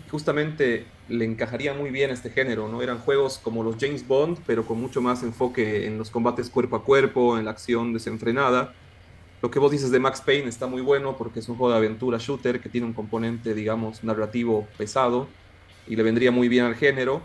[0.10, 2.82] Justamente le encajaría muy bien este género, ¿no?
[2.82, 6.78] Eran juegos como los James Bond, pero con mucho más enfoque en los combates cuerpo
[6.78, 8.74] a cuerpo, en la acción desenfrenada.
[9.42, 11.80] Lo que vos dices de Max Payne está muy bueno porque es un juego de
[11.80, 15.28] aventura shooter que tiene un componente, digamos, narrativo pesado
[15.86, 17.22] y le vendría muy bien al género.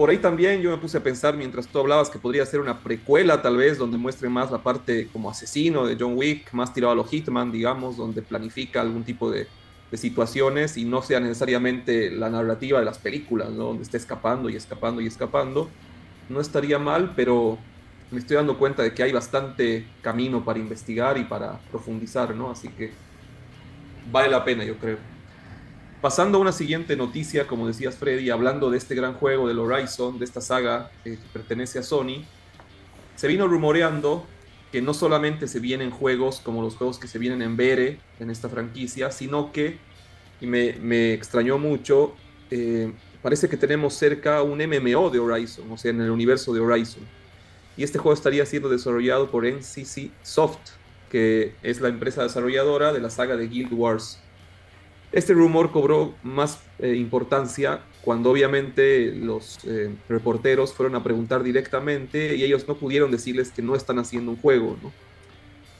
[0.00, 2.82] Por ahí también yo me puse a pensar mientras tú hablabas que podría ser una
[2.82, 6.94] precuela tal vez donde muestre más la parte como asesino de John Wick, más tirado
[6.94, 9.46] a lo Hitman, digamos, donde planifica algún tipo de,
[9.92, 15.02] situaciones y no sea necesariamente la narrativa de las películas, donde esté escapando y escapando
[15.02, 15.68] y escapando.
[16.30, 17.58] no estaría mal, pero
[18.10, 22.50] me estoy dando cuenta de que hay bastante camino para investigar y para profundizar, ¿no?
[22.50, 22.90] Así que
[24.10, 25.19] vale la pena, yo creo.
[26.00, 30.18] Pasando a una siguiente noticia, como decías Freddy, hablando de este gran juego del Horizon,
[30.18, 32.24] de esta saga que pertenece a Sony,
[33.16, 34.24] se vino rumoreando
[34.72, 38.30] que no solamente se vienen juegos como los juegos que se vienen en Bere en
[38.30, 39.76] esta franquicia, sino que,
[40.40, 42.14] y me, extrañó mucho,
[42.50, 42.90] eh,
[43.20, 47.02] parece que tenemos cerca un MMO de Horizon, o sea, en el universo de Horizon.
[47.76, 50.60] Y este juego estaría siendo desarrollado por NCC Soft,
[51.10, 54.18] que es la empresa desarrolladora de la saga de Guild Wars.
[55.12, 62.36] Este rumor cobró más eh, importancia cuando obviamente los eh, reporteros fueron a preguntar directamente
[62.36, 64.76] y ellos no pudieron decirles que no están haciendo un juego.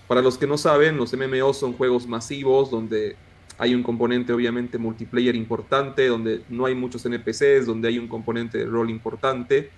[0.08, 3.14] Para los que no saben, los MMO son juegos masivos donde
[3.56, 8.58] hay un componente obviamente multiplayer importante, donde no hay muchos NPCs, donde hay un componente
[8.58, 9.70] de rol importante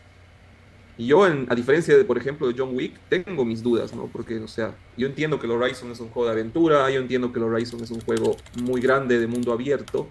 [0.99, 4.07] y yo, a diferencia de, por ejemplo, de John Wick, tengo mis dudas, ¿no?
[4.07, 7.32] Porque, o sea, yo entiendo que el Horizon es un juego de aventura, yo entiendo
[7.32, 10.09] que el Horizon es un juego muy grande de mundo abierto,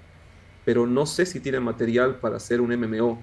[0.66, 3.22] pero no sé si tiene material para hacer un MMO.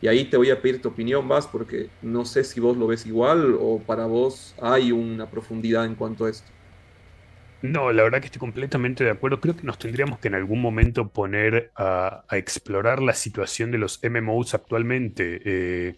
[0.00, 2.86] Y ahí te voy a pedir tu opinión, Vas, porque no sé si vos lo
[2.86, 6.50] ves igual o para vos hay una profundidad en cuanto a esto.
[7.62, 9.40] No, la verdad que estoy completamente de acuerdo.
[9.40, 14.00] Creo que nos tendríamos que en algún momento poner a, explorar la situación de los
[14.02, 15.40] MMOs actualmente.
[15.44, 15.96] Eh,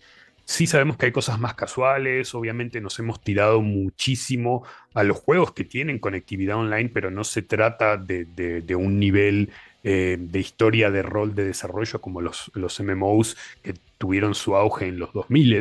[0.51, 5.53] Sí sabemos que hay cosas más casuales, obviamente nos hemos tirado muchísimo a los juegos
[5.53, 9.51] que tienen conectividad online, pero no se trata de, un nivel
[9.85, 14.87] eh, de historia de rol de desarrollo como los, los MMOs que tuvieron su auge
[14.87, 15.61] en los 2000.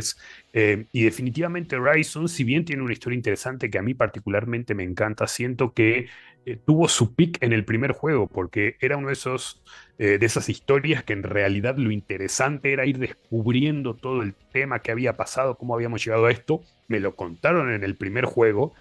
[0.53, 4.83] Eh, y definitivamente Horizon, si bien tiene una historia interesante que a mí particularmente me
[4.83, 6.07] encanta, siento que
[6.47, 9.61] eh, tuvo su pick en el primer juego, porque era uno de esos
[9.99, 14.79] eh, de esas historias que en realidad lo interesante era ir descubriendo todo el tema
[14.79, 16.61] que había pasado, cómo habíamos llegado a esto.
[16.87, 18.73] Me lo contaron en el primer juego.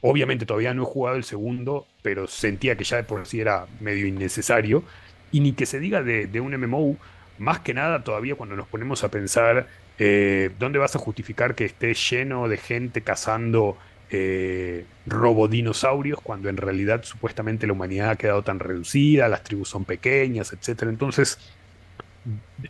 [0.00, 3.66] Obviamente todavía no he jugado el segundo, pero sentía que ya de por sí era
[3.80, 4.82] medio innecesario.
[5.30, 6.96] Y ni que se diga de, un MMO,
[7.36, 9.66] más que nada todavía cuando nos ponemos a pensar
[9.98, 13.76] eh, dónde vas a justificar que esté lleno de gente cazando
[14.10, 19.84] eh, robodinosaurios, cuando en realidad supuestamente la humanidad ha quedado tan reducida, las tribus son
[19.84, 20.82] pequeñas, etc.
[20.82, 21.38] Entonces,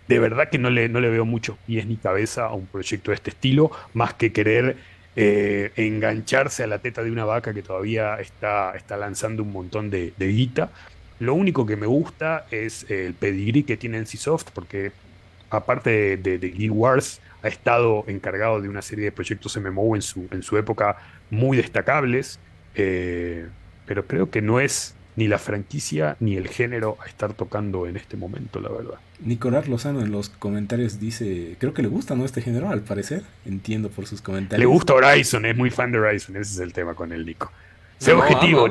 [0.07, 3.11] de verdad que no le, no le veo muchos pies ni cabeza a un proyecto
[3.11, 4.76] de este estilo, más que querer
[5.16, 9.91] eh, engancharse a la teta de una vaca que todavía está, está lanzando un montón
[9.91, 10.70] de, guita.
[11.18, 14.93] Lo único que me gusta es el pedigrí que tiene NCSoft, porque
[15.51, 20.03] aparte de, de, Guild Wars, ha estado encargado de una serie de proyectos MMO en
[20.03, 20.96] su, en su época
[21.30, 22.38] muy destacables,
[22.74, 23.46] eh,
[23.86, 27.96] pero creo que no es ni la franquicia ni el género a estar tocando en
[27.96, 28.98] este momento, la verdad.
[29.20, 32.24] Nicolás Lozano en los comentarios dice, creo que le gusta ¿no?
[32.24, 34.61] este género, al parecer, entiendo por sus comentarios.
[34.61, 37.51] Le gusta Horizon, es muy fan de Horizon, ese es el tema con el Nico.
[37.98, 38.66] Sé objetivo,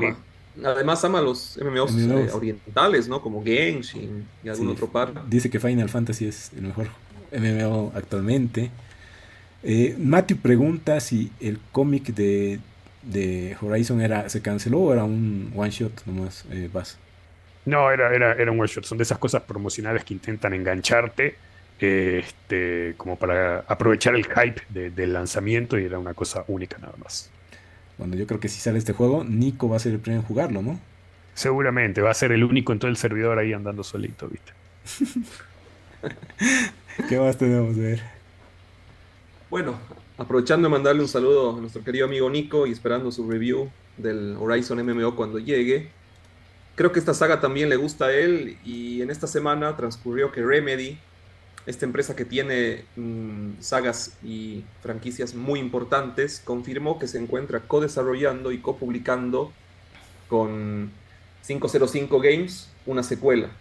[0.63, 3.21] Además ama los MMOs, eh, orientales, ¿no?
[3.21, 5.13] Como Genshin y algún otro par.
[5.27, 6.87] Dice que Final Fantasy es el mejor
[7.31, 8.71] MMO actualmente.
[9.63, 12.59] Eh, Matthew pregunta si el cómic de,
[13.61, 16.69] Horizon era se canceló o era un one shot nomás, eh.
[17.65, 18.85] No, era, era, era un one shot.
[18.85, 21.35] Son de esas cosas promocionales que intentan engancharte
[21.79, 27.29] este, como para aprovechar el hype del lanzamiento y era una cosa única nada más.
[27.99, 30.27] Bueno, yo creo que si sale este juego, Nico va a ser el primero en
[30.27, 30.79] jugarlo, ¿no?
[31.33, 34.53] Seguramente, va a ser el único en todo el servidor ahí andando solito, ¿viste?
[37.09, 38.01] ¿Qué más tenemos de ver?
[39.49, 39.77] Bueno,
[40.17, 44.37] aprovechando de mandarle un saludo a nuestro querido amigo Nico y esperando su review del
[44.39, 45.89] Horizon MMO cuando llegue.
[46.75, 50.41] Creo que esta saga también le gusta a él y en esta semana transcurrió que
[50.41, 50.97] Remedy,
[51.69, 58.51] esta empresa que tiene mm, sagas y franquicias muy importantes, confirmó que se encuentra co-desarrollando
[58.51, 59.53] y co-publicando
[60.27, 60.89] con
[61.45, 63.51] 505 Games una secuela.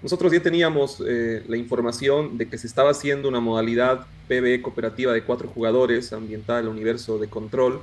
[0.00, 5.12] Nosotros ya teníamos eh, la información de que se estaba haciendo una modalidad PvE cooperativa
[5.12, 7.82] de cuatro jugadores ambientada en el universo de Control,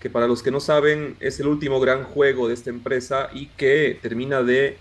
[0.00, 3.46] que para los que no saben es el último gran juego de esta empresa y
[3.46, 4.76] que termina de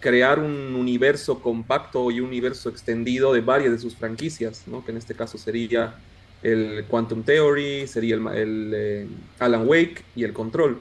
[0.00, 4.84] crear un universo compacto y un universo extendido de varias de sus franquicias, ¿no?
[4.84, 5.94] que en este caso sería
[6.42, 9.06] el Quantum Theory, sería el, eh,
[9.38, 10.80] Alan Wake y el Control.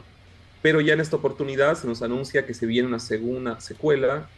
[0.61, 4.30] Pero ya en esta oportunidad se nos anuncia que se viene una segunda secuela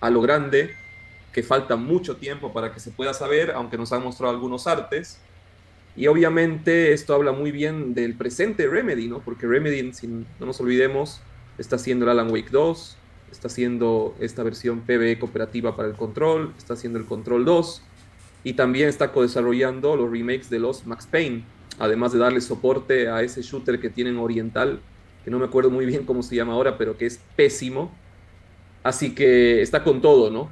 [0.00, 0.74] a lo grande,
[1.32, 5.20] que falta mucho tiempo para que se pueda saber, aunque nos han mostrado algunos artes.
[5.96, 9.20] Y obviamente esto habla muy bien del presente Remedy, ¿no?
[9.20, 9.90] Porque Remedy,
[10.38, 11.20] no nos olvidemos,
[11.58, 12.97] está haciendo el Alan Wake 2,
[13.30, 17.82] está haciendo esta versión PvE cooperativa para el control, está haciendo el Control 2.
[18.44, 21.44] y también está co-desarrollando los remakes de los Max Payne,
[21.78, 24.80] además de darle soporte a ese shooter que tienen oriental,
[25.24, 27.92] que no me acuerdo muy bien cómo se llama ahora, pero que es pésimo.
[28.82, 30.50] Así que está con todo, ¿no?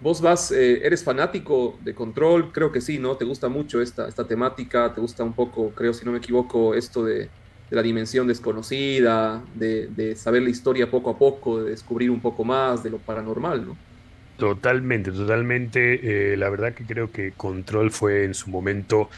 [0.00, 3.16] Vos vas, eh, eres fanático de Control, creo que sí, ¿no?
[3.16, 6.74] Te gusta mucho esta, esta temática, te gusta un poco, creo, si no me equivoco,
[6.74, 7.28] esto de,
[7.74, 12.82] la dimensión desconocida, de, saber la historia poco a poco, de descubrir un poco más
[12.82, 13.76] de lo paranormal, ¿no?
[14.36, 16.32] Totalmente, totalmente.
[16.32, 19.08] Eh, la verdad que creo que Control fue en su momento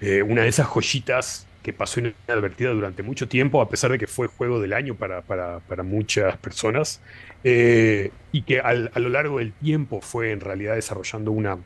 [0.00, 4.06] eh, una de esas joyitas que pasó inadvertida durante mucho tiempo, a pesar de que
[4.06, 7.00] fue juego del año para, para, para muchas personas,
[7.44, 11.58] eh, y que a lo largo del tiempo fue en realidad desarrollando una,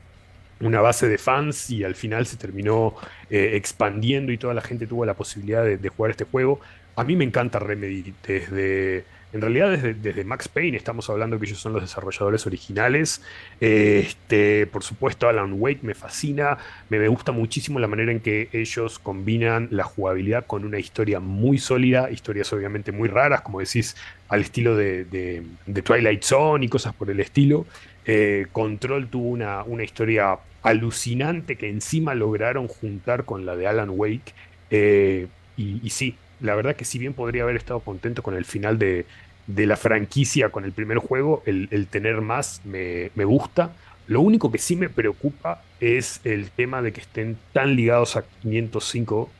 [0.60, 2.94] una base de fans y al final se terminó
[3.30, 6.60] eh, expandiendo y toda la gente tuvo la posibilidad de, jugar este juego.
[6.96, 9.04] A mí me encanta Remedy desde
[9.36, 13.22] en realidad desde, Max Payne estamos hablando que ellos son los desarrolladores originales.
[13.60, 16.56] Este, por supuesto, Alan Wake me fascina.
[16.88, 21.58] Me, gusta muchísimo la manera en que ellos combinan la jugabilidad con una historia muy
[21.58, 23.96] sólida, historias obviamente muy raras, como decís,
[24.28, 25.44] al estilo de,
[25.84, 27.66] Twilight Zone y cosas por el estilo.
[28.06, 33.90] Eh, Control tuvo una, una historia alucinante que encima lograron juntar con la de Alan
[33.90, 34.34] Wake.
[34.70, 38.78] Eh, y, sí, la verdad que si bien podría haber estado contento con el final
[38.78, 39.06] de,
[39.46, 43.72] la franquicia, con el primer juego, el, tener más me, gusta.
[44.08, 48.24] Lo único que sí me preocupa es el tema de que estén tan ligados a
[48.42, 49.30] 505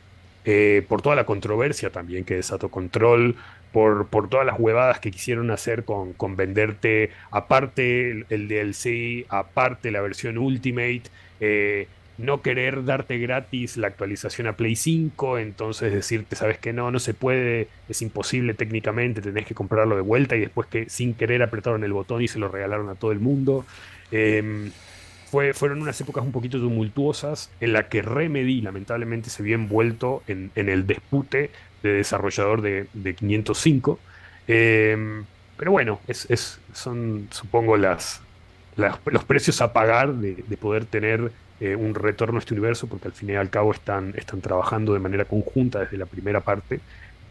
[0.45, 3.35] eh, por toda la controversia también que desató Control,
[3.77, 10.39] por, todas las huevadas que quisieron hacer con, venderte aparte el, DLC, aparte la versión
[10.39, 11.03] Ultimate.
[11.41, 16.91] Eh, no querer darte gratis la actualización a Play 5, entonces decirte, sabes que no,
[16.91, 21.13] no se puede, es imposible técnicamente, tenés que comprarlo de vuelta y después que sin
[21.13, 23.67] querer apretaron el botón y se lo regalaron a todo el mundo.
[24.11, 24.71] Em,
[25.27, 30.23] fue, fueron unas épocas un poquito tumultuosas en la que Remedy lamentablemente se vio envuelto
[30.29, 31.51] en, el dispute
[31.87, 33.99] de desarrollador de, 505.
[34.49, 35.25] Em,
[35.57, 38.21] pero bueno, es, son supongo las,
[38.77, 43.09] los precios a pagar de, de poder tener eh, un retorno a este universo, porque
[43.09, 46.81] al fin y al cabo están, están trabajando de manera conjunta desde la primera parte.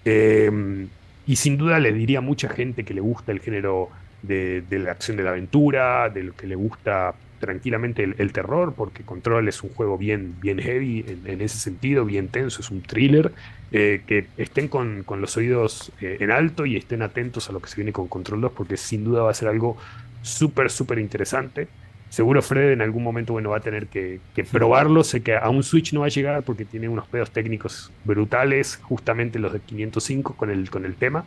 [0.03, 0.87] Em,
[1.27, 3.89] y sin duda le diría a mucha gente que le gusta el género
[4.23, 9.03] de, la acción de la aventura, de lo que le gusta tranquilamente el, terror, porque
[9.03, 13.31] Control es un juego bien, bien heavy en, ese sentido, bien tenso, es un thriller,
[13.71, 17.59] eh, que estén con, con los oídos eh, en alto y estén atentos a lo
[17.59, 19.77] que se viene con Control 2, porque sin duda va a ser algo
[20.21, 21.67] súper, súper interesante.
[22.09, 24.19] Seguro Fred en algún momento bueno, va a tener que,
[24.51, 25.03] probarlo.
[25.03, 28.79] Sé que a un Switch no va a llegar porque tiene unos pedos técnicos brutales,
[28.83, 31.25] justamente los de 505 con el, con el tema.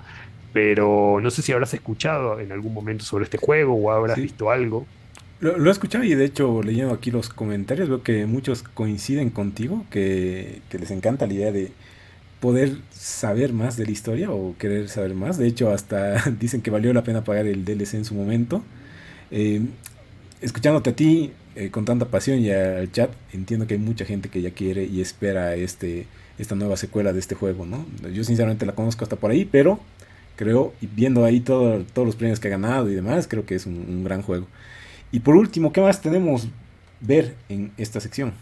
[0.52, 4.50] Pero no sé si habrás escuchado en algún momento sobre este juego o habrás visto
[4.50, 4.86] algo.
[5.40, 9.84] Lo, he escuchado y de hecho leyendo aquí los comentarios veo que muchos coinciden contigo,
[9.90, 11.72] que, les encanta la idea de
[12.40, 15.38] poder saber más de la historia o querer saber más.
[15.38, 18.62] De hecho hasta dicen que valió la pena pagar el DLC en su momento.
[19.30, 19.62] Eh,
[20.40, 24.28] escuchándote a ti eh, con tanta pasión y al chat, entiendo que hay mucha gente
[24.28, 26.06] que ya quiere y espera este
[26.38, 27.84] esta nueva secuela de este juego, ¿no?
[28.12, 29.80] Yo sinceramente la conozco hasta por ahí, pero
[30.36, 33.66] creo, viendo ahí todo, todos los premios que ha ganado y demás, creo que es
[33.66, 34.46] un, gran juego.
[35.10, 36.48] Y por último, ¿qué más tenemos
[37.00, 38.32] ver en esta sección?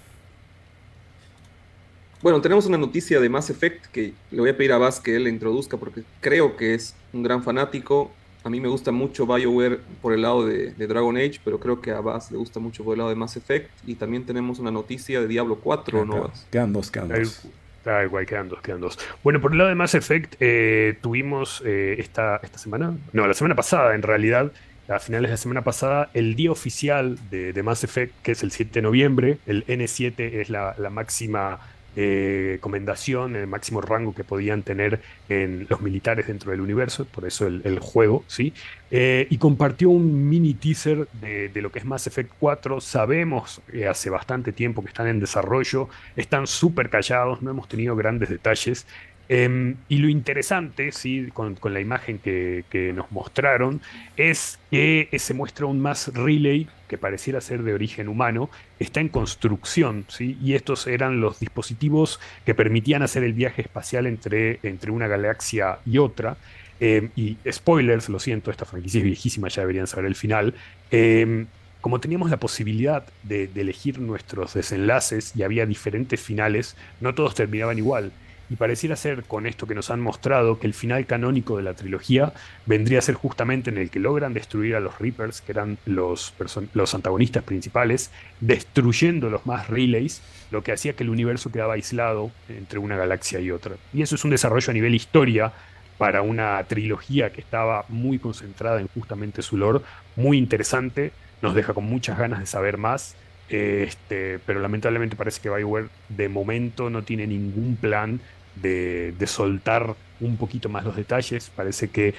[2.23, 5.15] Bueno, tenemos una noticia de Mass Effect que le voy a pedir a Vaz que
[5.15, 8.11] él la introduzca porque creo que es un gran fanático
[8.47, 11.91] a mí me gusta mucho BioWare por el lado de, Dragon Age, pero creo que
[11.91, 13.69] a Bass le gusta mucho por el lado de Mass Effect.
[13.85, 16.31] Y también tenemos una noticia de Diablo 4, ¿no?
[16.53, 17.45] Quedan dos, quedan dos.
[17.79, 19.01] Está igual, quedan dos, quedan dos.
[19.25, 23.35] Bueno, por el lado de Mass Effect, eh, tuvimos eh, esta, esta semana, no, la
[23.35, 24.53] semana pasada en realidad,
[24.89, 28.53] a finales de la semana pasada, el día oficial de, Mass Effect, que es el
[28.53, 29.39] 7 de noviembre.
[29.47, 31.59] El N7 es la, máxima
[31.97, 37.27] eh, comendación, el máximo rango que podían tener en los militares dentro del universo, por
[37.27, 38.53] eso el, juego, ¿sí?
[38.91, 42.81] Eh, y compartió un mini teaser de, lo que es Mass Effect 4.
[42.81, 47.97] Sabemos que hace bastante tiempo que están en desarrollo, están súper callados, no hemos tenido
[47.97, 48.87] grandes detalles.
[49.29, 51.29] Em, y lo interesante, ¿sí?
[51.33, 53.81] con, la imagen que, nos mostraron,
[54.17, 58.49] es que se muestra un más relay que pareciera ser de origen humano,
[58.79, 60.39] está en construcción, ¿sí?
[60.41, 65.79] y estos eran los dispositivos que permitían hacer el viaje espacial entre, entre una galaxia
[65.85, 66.37] y otra.
[66.79, 70.55] Em, y spoilers, lo siento, esta franquicia es viejísima, ya deberían saber el final.
[70.91, 71.47] Em,
[71.81, 77.79] como teníamos la posibilidad de elegir nuestros desenlaces y había diferentes finales, no todos terminaban
[77.79, 78.13] igual
[78.49, 81.75] y pareciera ser con esto que nos han mostrado que el final canónico de la
[81.75, 82.33] trilogía
[82.67, 86.35] vendría a ser justamente en el que logran destruir a los Reapers, que eran los,
[86.75, 92.31] los antagonistas principales, destruyendo los más relays, lo que hacía que el universo quedaba aislado
[92.49, 93.75] entre una galaxia y otra.
[93.93, 95.53] Y eso es un desarrollo a nivel historia
[95.99, 99.81] para una trilogía que estaba muy concentrada en justamente su lore,
[100.15, 103.17] muy interesante, nos deja con muchas ganas de saber más.
[103.49, 108.21] Este, pero lamentablemente parece que Bioware de momento no tiene ningún plan
[108.57, 111.51] de, soltar un poquito más los detalles.
[111.55, 112.15] Parece que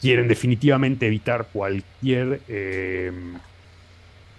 [0.00, 3.12] quieren definitivamente evitar cualquier eh,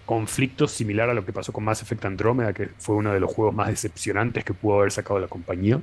[0.05, 3.31] conflicto similar a lo que pasó con Mass Effect Andromeda, que fue uno de los
[3.31, 5.79] juegos más decepcionantes que pudo haber sacado la compañía.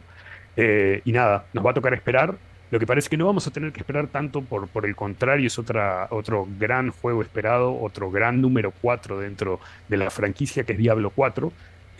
[0.57, 2.37] Eh, y nada, nos va a tocar esperar.
[2.71, 5.47] Lo que parece que no vamos a tener que esperar tanto, por, por el contrario,
[5.47, 10.73] es otra, otro gran juego esperado, otro gran número 4 dentro de la franquicia que
[10.73, 11.53] es Diablo 4.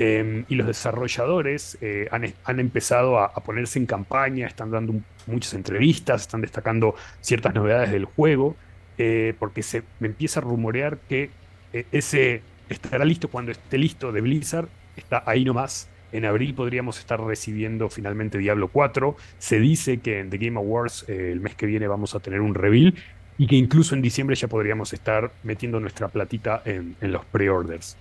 [0.03, 4.95] Em, y los desarrolladores eh, han, empezado a, ponerse en campaña, están dando
[5.27, 8.57] muchas entrevistas, están destacando ciertas novedades del juego,
[8.97, 11.29] eh, porque se empieza a rumorear que
[11.75, 12.41] eh, ese
[12.71, 15.90] estará listo cuando esté listo de Blizzard, está ahí nomás.
[16.13, 19.17] En abril podríamos estar recibiendo finalmente Diablo 4.
[19.39, 22.55] Se dice que en The Game Awards el mes que viene vamos a tener un
[22.55, 22.95] reveal
[23.41, 27.97] y que incluso en diciembre ya podríamos estar metiendo nuestra platita en, los pre-orders.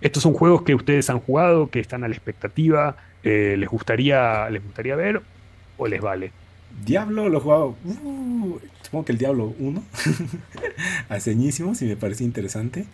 [0.00, 4.48] Estos son juegos que ustedes han jugado, que están a la expectativa, eh, les, gustaría,
[4.48, 5.22] ¿les gustaría ver
[5.76, 6.30] o les vale?
[6.84, 9.82] Diablo lo he jugado, uh, supongo que el Diablo 1,
[11.08, 12.86] haceñísimo, si me parece interesante.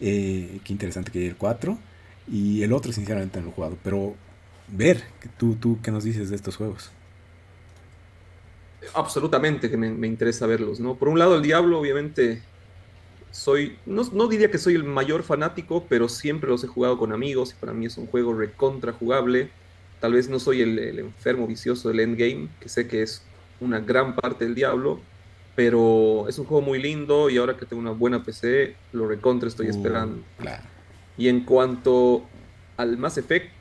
[0.00, 1.78] Eh, qué interesante que el 4.
[2.30, 3.78] Y el otro, sinceramente, no lo he jugado.
[3.82, 4.14] Pero
[4.68, 5.02] ver,
[5.36, 6.90] tú, tú, ¿qué nos dices de estos juegos?
[8.94, 10.94] Absolutamente que me, me interesa verlos, ¿no?
[10.94, 12.42] Por un lado, el Diablo, obviamente,
[13.30, 17.52] soy, no, diría que soy el mayor fanático, pero siempre los he jugado con amigos
[17.52, 19.50] y para mí es un juego recontra jugable.
[20.00, 23.22] Tal vez no soy el, enfermo vicioso del endgame, que sé que es
[23.60, 25.00] una gran parte del diablo,
[25.56, 29.48] pero es un juego muy lindo y ahora que tengo una buena PC, lo recontra
[29.48, 30.22] estoy uh, esperando.
[31.18, 32.24] Y en cuanto
[32.76, 33.52] al Mass Effect,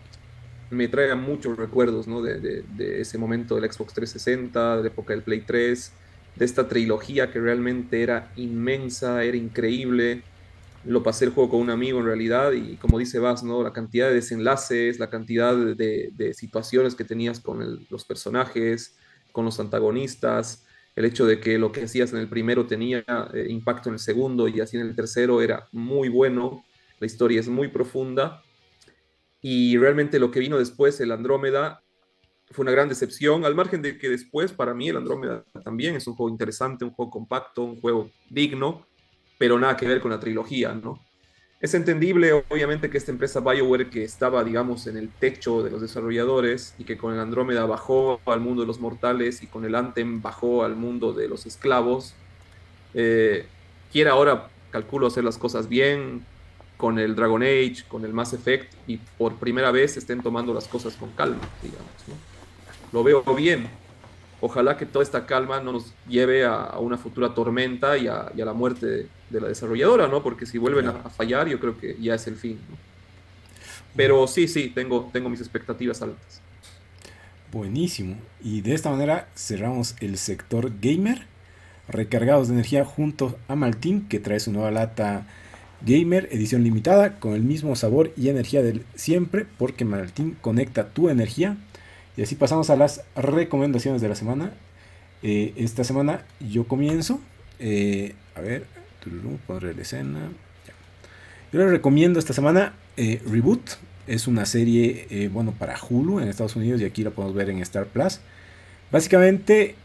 [0.70, 2.22] me trae muchos recuerdos ¿no?
[2.22, 2.64] de,
[3.02, 5.92] ese momento del Xbox 360, de la época del Play 3
[6.38, 10.22] de esta trilogía que realmente era inmensa, era increíble.
[10.86, 13.64] Lo pasé el juego con un amigo en realidad y como dice Vas, ¿no?
[13.64, 18.96] La cantidad de desenlaces, la cantidad de, situaciones que tenías con los personajes,
[19.32, 20.64] con los antagonistas,
[20.96, 23.04] el hecho de que lo que hacías en el primero tenía
[23.34, 26.64] eh, impacto en el segundo y así en el tercero era muy bueno,
[27.00, 28.44] la historia es muy profunda
[29.42, 31.84] y realmente lo que vino después, el Andrómeda,
[32.52, 36.08] fue una gran decepción, al margen de que después para mí el Andrómeda también es
[36.08, 38.88] un juego interesante, un juego compacto, un juego digno,
[39.38, 41.04] pero nada que ver con la trilogía, ¿no?
[41.60, 45.82] Es entendible, obviamente, que esta empresa BioWare, que estaba, digamos, en el techo de los
[45.82, 49.74] desarrolladores y que con el Andrómeda bajó al mundo de los mortales y con el
[49.74, 52.14] Anthem bajó al mundo de los esclavos,
[52.94, 53.48] eh,
[53.92, 56.26] quiera ahora, calculo, hacer las cosas bien
[56.78, 60.68] con el Dragon Age, con el Mass Effect y por primera vez estén tomando las
[60.68, 62.38] cosas con calma, digamos, ¿no?
[62.92, 63.68] lo veo bien.
[64.40, 68.54] Ojalá que toda esta calma no nos lleve a, una futura tormenta y a, la
[68.54, 70.22] muerte de, la desarrolladora, ¿no?
[70.22, 72.60] Porque si vuelven a, fallar, yo creo que ya es el fin.
[73.96, 76.42] Pero sí, sí, tengo, tengo mis expectativas altas.
[77.52, 78.16] Buenísimo.
[78.44, 81.26] Y de esta manera cerramos el sector gamer.
[81.88, 85.26] Recargados de energía junto a Maltín, que trae su nueva lata
[85.82, 91.10] gamer edición limitada con el mismo sabor y energía del siempre, porque Maltín conecta tu
[91.10, 91.58] energía
[92.18, 94.52] y así pasamos a las recomendaciones de la semana.
[95.22, 97.22] Eh, esta semana yo comienzo.
[97.60, 98.66] Eh, a ver,
[99.46, 100.32] pondré la escena.
[101.54, 103.62] Yo les recomiendo esta semana eh, Reboot.
[104.08, 107.60] Es una serie, bueno, para Hulu en Estados Unidos y aquí la podemos ver en
[107.60, 108.22] Star Plus.
[108.90, 109.76] Básicamente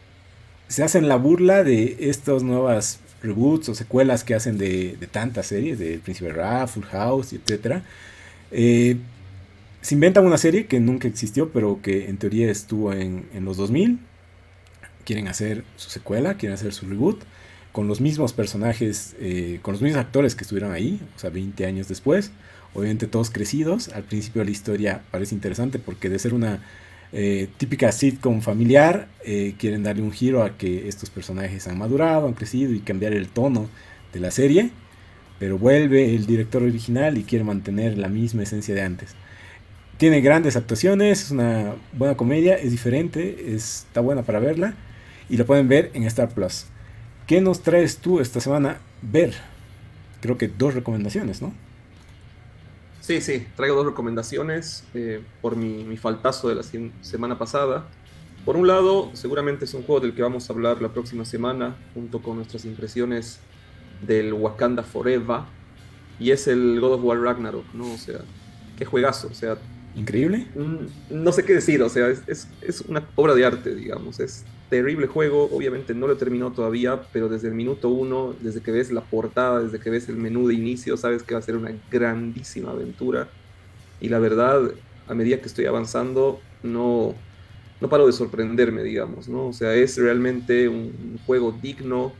[0.69, 5.79] se hacen la burla de estas nuevas reboots o secuelas que hacen de, tantas series,
[5.79, 7.81] de El Príncipe Ra, Full House, etc
[9.83, 13.99] se inventan una serie que nunca existió, pero que en teoría estuvo en, los 2000.
[15.03, 17.21] Quieren hacer su secuela, quieren hacer su reboot,
[17.73, 21.65] con los mismos personajes, eh, con los mismos actores que estuvieron ahí, o sea, 20
[21.65, 22.31] años después.
[22.73, 23.89] Obviamente todos crecidos.
[23.89, 26.63] Al principio la historia parece interesante porque de ser una
[27.15, 32.27] eh, típica sitcom familiar, eh, quieren darle un giro a que estos personajes han madurado,
[32.27, 33.69] han crecido y cambiar el tono
[34.11, 34.71] de la serie.
[35.39, 39.15] Pero vuelve el director original y quiere mantener la misma esencia de antes.
[39.97, 44.73] Tiene grandes actuaciones, es una buena comedia, es diferente, está buena para verla
[45.29, 46.65] y la pueden ver en Star Plus.
[47.27, 49.33] ¿Qué nos traes tú esta semana ver?
[50.19, 51.53] Creo que dos recomendaciones, ¿no?
[53.03, 56.63] Sí, sí, traigo dos recomendaciones eh, por mi, mi, faltazo de la
[57.01, 57.85] semana pasada.
[58.45, 61.75] Por un lado, seguramente es un juego del que vamos a hablar la próxima semana,
[61.93, 63.41] junto con nuestras impresiones
[64.07, 65.41] del Wakanda Forever,
[66.17, 67.91] y es el God of War Ragnarok, ¿no?
[67.91, 68.21] O sea,
[68.77, 69.57] qué juegazo, o sea...
[69.95, 70.47] Increíble.
[71.09, 75.05] No sé qué decir, o sea, es, es, una obra de arte, digamos, es terrible
[75.05, 78.91] juego, obviamente no lo he terminado todavía, pero desde el minuto uno, desde que ves
[78.91, 81.71] la portada, desde que ves el menú de inicio, sabes que va a ser una
[81.91, 83.29] grandísima aventura.
[84.01, 84.71] Y la verdad,
[85.07, 87.13] a medida que estoy avanzando, no,
[87.79, 89.47] no paro de sorprenderme, digamos, ¿no?
[89.47, 92.13] O sea, es realmente un juego digno,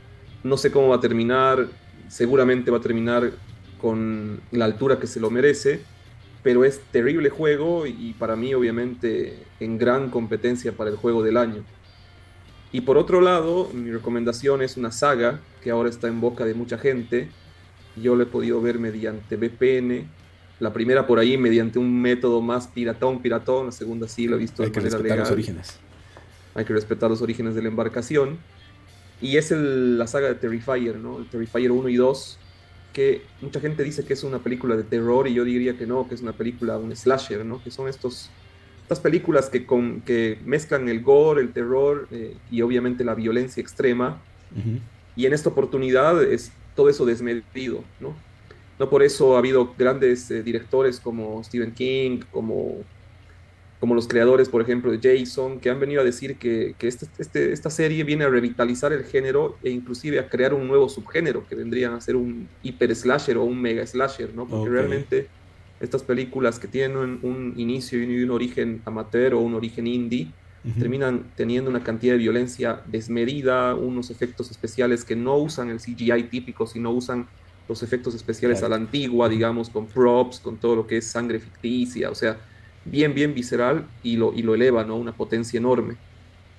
[0.44, 1.66] no sé cómo va a terminar,
[2.06, 3.32] seguramente va a terminar
[3.80, 5.80] con la altura que se lo merece,
[6.44, 11.36] pero es terrible juego y para mí obviamente en gran competencia para el juego del
[11.36, 11.64] año.
[12.74, 16.54] Y por otro lado, mi recomendación es una saga que ahora está en boca de
[16.54, 17.28] mucha gente.
[17.94, 20.08] Yo la he podido ver mediante VPN.
[20.58, 23.66] La primera por ahí mediante un método más piratón, piratón.
[23.66, 25.18] La segunda sí la he visto Hay de manera legal.
[25.20, 25.78] Hay que respetar los orígenes.
[26.56, 28.38] Hay que respetar los orígenes de la embarcación.
[29.22, 31.18] Y es el, la saga de Terrifier, ¿no?
[31.18, 32.38] El Terrifier 1 y 2,
[32.94, 36.08] que mucha gente dice que es una película de terror y yo diría que no,
[36.08, 37.62] que es una película, un slasher, ¿no?
[37.62, 38.30] Que son estos
[38.84, 43.60] estas películas que, con, que mezclan el gore, el terror eh, y obviamente la violencia
[43.60, 44.20] extrema.
[45.16, 48.14] Y en esta oportunidad es todo eso desmedido, ¿no?
[48.78, 52.84] No por eso ha habido grandes eh, directores como Stephen King, como,
[53.84, 57.06] como los creadores, por ejemplo, de Jason, que han venido a decir que, que este,
[57.18, 61.46] este, esta serie viene a revitalizar el género e inclusive a crear un nuevo subgénero,
[61.46, 64.48] que vendrían a ser un hiper slasher o un mega slasher, ¿no?
[64.48, 65.28] Porque realmente
[65.80, 70.28] estas películas que tienen un inicio y un origen amateur o un origen indie,
[70.78, 76.22] terminan teniendo una cantidad de violencia desmedida, unos efectos especiales que no usan el CGI
[76.30, 77.26] típico, sino usan
[77.68, 81.38] los efectos especiales a la antigua, digamos, con props, con todo lo que es sangre
[81.38, 82.38] ficticia, o sea,
[82.84, 84.96] bien, bien visceral y lo, y lo eleva, ¿no?
[84.96, 85.96] Una potencia enorme.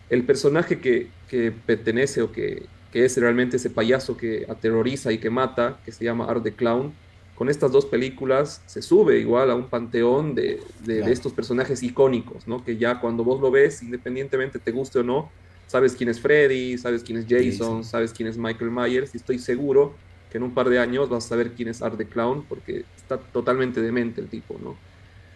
[0.09, 5.17] El personaje que, que pertenece o que, que, es realmente ese payaso que aterroriza y
[5.17, 6.93] que mata, que se llama Art the Clown,
[7.35, 12.47] con estas dos películas se sube igual a un panteón de, de, estos personajes icónicos,
[12.47, 12.63] ¿no?
[12.63, 15.29] Que ya cuando vos lo ves, independientemente te guste o no,
[15.67, 19.39] sabes quién es Freddy, sabes quién es Jason, sabes quién es Michael Myers, y estoy
[19.39, 19.93] seguro
[20.31, 22.85] que en un par de años vas a saber quién es Art the Clown, porque
[22.95, 24.77] está totalmente demente el tipo, ¿no?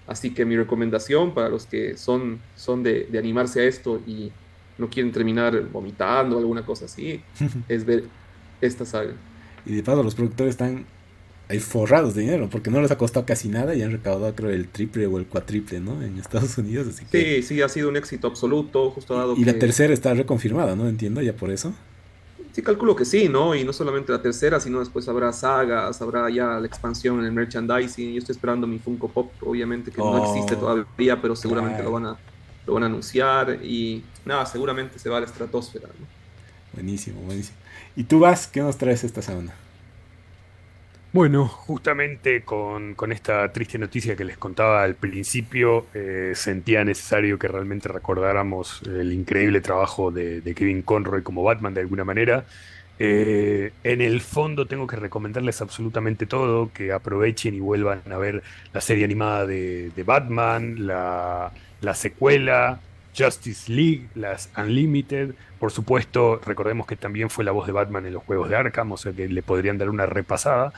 [0.10, 4.32] Así que mi recomendación para los que son, son de, de animarse a esto y
[4.80, 7.22] no quieren terminar vomitando o alguna cosa así,
[7.70, 8.06] es ver
[8.60, 9.14] esta saga.
[9.66, 10.86] Y de paso los productores están
[11.50, 14.52] hay forrados de dinero, porque no les ha costado casi nada y han recaudado creo
[14.52, 16.02] el triple o el cuatriple, ¿no?
[16.04, 17.42] En Estados Unidos, así que...
[17.42, 20.88] Sí, sí, ha sido un éxito absoluto, justo dado Y la tercera está reconfirmada, ¿no?
[20.88, 21.74] Entiendo, ya por eso.
[22.52, 23.54] Sí, calculo que sí, ¿no?
[23.54, 27.32] Y no solamente la tercera, sino después habrá sagas, habrá ya la expansión en el
[27.32, 28.14] merchandising.
[28.14, 31.92] Yo estoy esperando mi Funko Pop, obviamente que no oh, existe todavía, pero seguramente lo,
[31.92, 32.18] van a,
[32.66, 36.06] lo van a anunciar y nada, seguramente se va a la estratosfera, ¿no?
[36.74, 37.58] Buenísimo, buenísimo.
[37.96, 38.48] ¿Y tú vas?
[38.48, 39.54] ¿Qué nos traes esta semana?
[41.12, 47.48] Bueno, justamente con, esta triste noticia que les contaba al principio, eh, sentía necesario que
[47.48, 52.46] realmente recordáramos el increíble trabajo de, Kevin Conroy como Batman de alguna manera.
[53.00, 58.44] Eh, en el fondo tengo que recomendarles absolutamente todo, que aprovechen y vuelvan a ver
[58.72, 61.52] la serie animada de, Batman, la,
[61.82, 62.82] la secuela,
[63.18, 65.36] Justice League, las Unlimited.
[65.60, 68.92] Por supuesto, recordemos que también fue la voz de Batman en los juegos de Arkham,
[68.92, 70.74] o sea que le podrían dar una repasada.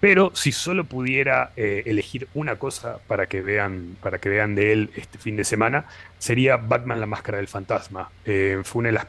[0.00, 4.72] Pero si solo pudiera eh, elegir una cosa para que vean, para que vean de
[4.72, 5.86] él este fin de semana,
[6.18, 8.10] sería Batman la Máscara del Fantasma.
[8.26, 9.06] Eh, fue una de las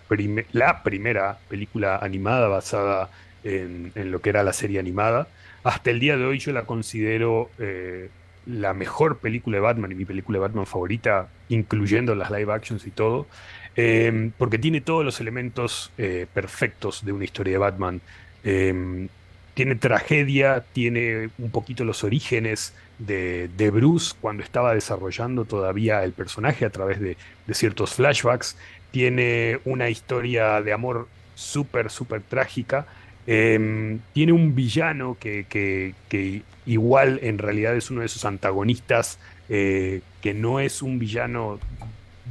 [0.54, 3.10] la primera película animada basada
[3.44, 5.28] en, lo que era la serie animada.
[5.64, 8.10] Hasta el día de hoy yo la considero eh,
[8.46, 12.86] la mejor película de Batman y mi película de Batman favorita, incluyendo las live actions
[12.86, 13.28] y todo,
[13.76, 18.02] em, porque tiene todos los elementos eh, perfectos de una historia de Batman.
[18.44, 19.08] Em,
[19.54, 26.66] tiene tragedia, tiene un poquito los orígenes de, Bruce cuando estaba desarrollando todavía el personaje
[26.66, 27.18] a través de,
[27.48, 28.58] de ciertos flashbacks,
[28.92, 32.86] tiene una historia de amor súper, súper trágica
[33.28, 35.46] Em, tiene un villano que,
[36.66, 41.60] igual en realidad es uno de esos antagonistas eh, que no es un villano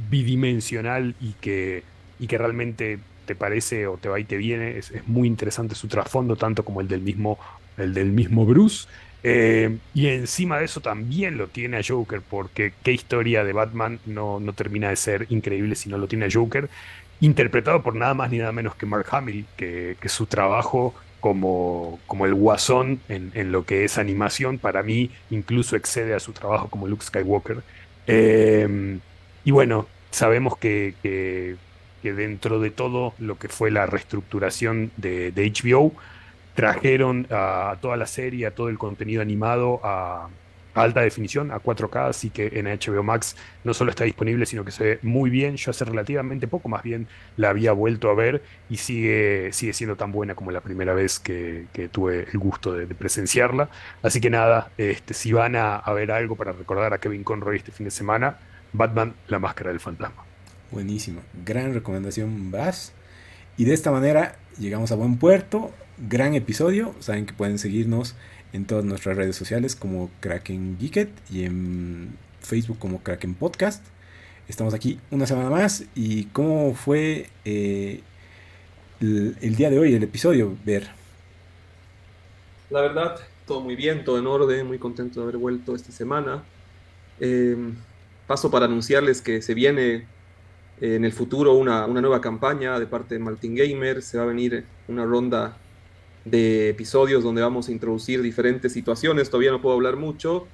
[0.09, 1.83] bidimensional y que,
[2.19, 4.77] y que realmente te parece o te va y te viene.
[4.77, 7.39] Es, muy interesante su trasfondo, tanto como el del mismo,
[7.77, 8.87] el del mismo Bruce.
[9.27, 13.99] Eh, y encima de eso también lo tiene a Joker, porque qué historia de Batman
[14.05, 16.69] no, no termina de ser increíble si no lo tiene a Joker
[17.19, 20.93] interpretado por nada más ni nada menos que Mark Hamill, que, su trabajo
[21.25, 24.59] como, como el guasón en, lo que es animación.
[24.59, 27.63] Para mí, incluso excede a su trabajo como Luke Skywalker.
[28.05, 28.99] Eh,
[29.43, 31.57] y bueno, sabemos que, que,
[32.03, 35.93] dentro de todo lo que fue la reestructuración de, de HBO,
[36.53, 40.29] trajeron a toda la serie, a todo el contenido animado a
[40.75, 44.71] alta definición, a 4K, así que en HBO Max no solo está disponible, sino que
[44.71, 45.55] se ve muy bien.
[45.55, 47.07] Yo hace relativamente poco, más bien
[47.37, 51.19] la había vuelto a ver y sigue, sigue siendo tan buena como la primera vez
[51.19, 53.69] que, tuve el gusto de, presenciarla.
[54.03, 57.71] Así que nada, este, si van a, ver algo para recordar a Kevin Conroy este
[57.71, 58.37] fin de semana,
[58.73, 60.25] Batman, la máscara del fantasma.
[60.71, 62.93] Buenísimo, gran recomendación, Vas.
[63.57, 66.93] Y de esta manera llegamos a buen puerto, gran episodio.
[66.99, 68.15] Saben que pueden seguirnos
[68.53, 73.83] en todas nuestras redes sociales como Kraken Geeket y en Facebook como Kraken Podcast.
[74.47, 75.85] Estamos aquí una semana más.
[75.95, 78.01] ¿Y cómo fue eh,
[79.01, 80.87] el, día de hoy, el episodio, Ver?
[82.69, 86.43] La verdad, todo muy bien, todo en orden, muy contento de haber vuelto esta semana.
[87.19, 87.75] Em,
[88.27, 90.07] paso para anunciarles que se viene
[90.81, 94.01] en el futuro una, una, nueva campaña de parte de Martin Gamer.
[94.01, 95.57] Se va a venir una ronda
[96.25, 100.47] de episodios donde vamos a introducir diferentes situaciones, todavía no puedo hablar mucho,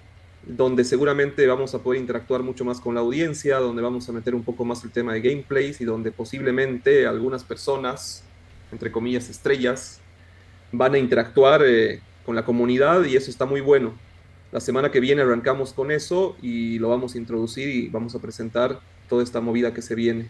[0.46, 4.36] donde seguramente vamos a poder interactuar mucho más con la audiencia, donde vamos a meter
[4.36, 8.24] un poco más el tema de gameplays y donde posiblemente algunas personas,
[8.72, 10.02] entre comillas estrellas,
[10.72, 13.94] van a interactuar eh, con la comunidad y eso está muy bueno.
[14.52, 18.20] La semana que viene arrancamos con eso y lo vamos a introducir y vamos a
[18.20, 20.28] presentar toda esta movida que se viene.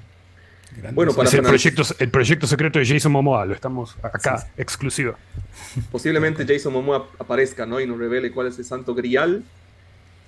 [0.94, 5.16] Bueno, para es el proyecto, el proyecto secreto de Jason Momoa, lo estamos acá, exclusivo.
[5.92, 7.80] Posiblemente Jason Momoa aparezca ¿no?
[7.80, 9.44] y nos revele cuál es el santo grial,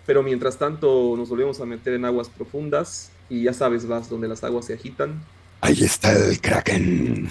[0.06, 4.28] pero mientras tanto nos volvemos a meter en aguas profundas y ya sabes, vas donde
[4.28, 5.22] las aguas se agitan.
[5.62, 7.30] Ahí está el Kraken.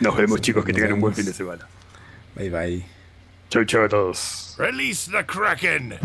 [0.00, 1.68] Nos vemos chicos, que tengan un buen fin de semana.
[2.34, 2.84] Bye bye.
[3.48, 4.56] Chau chau a todos.
[4.58, 5.98] Release the Kraken.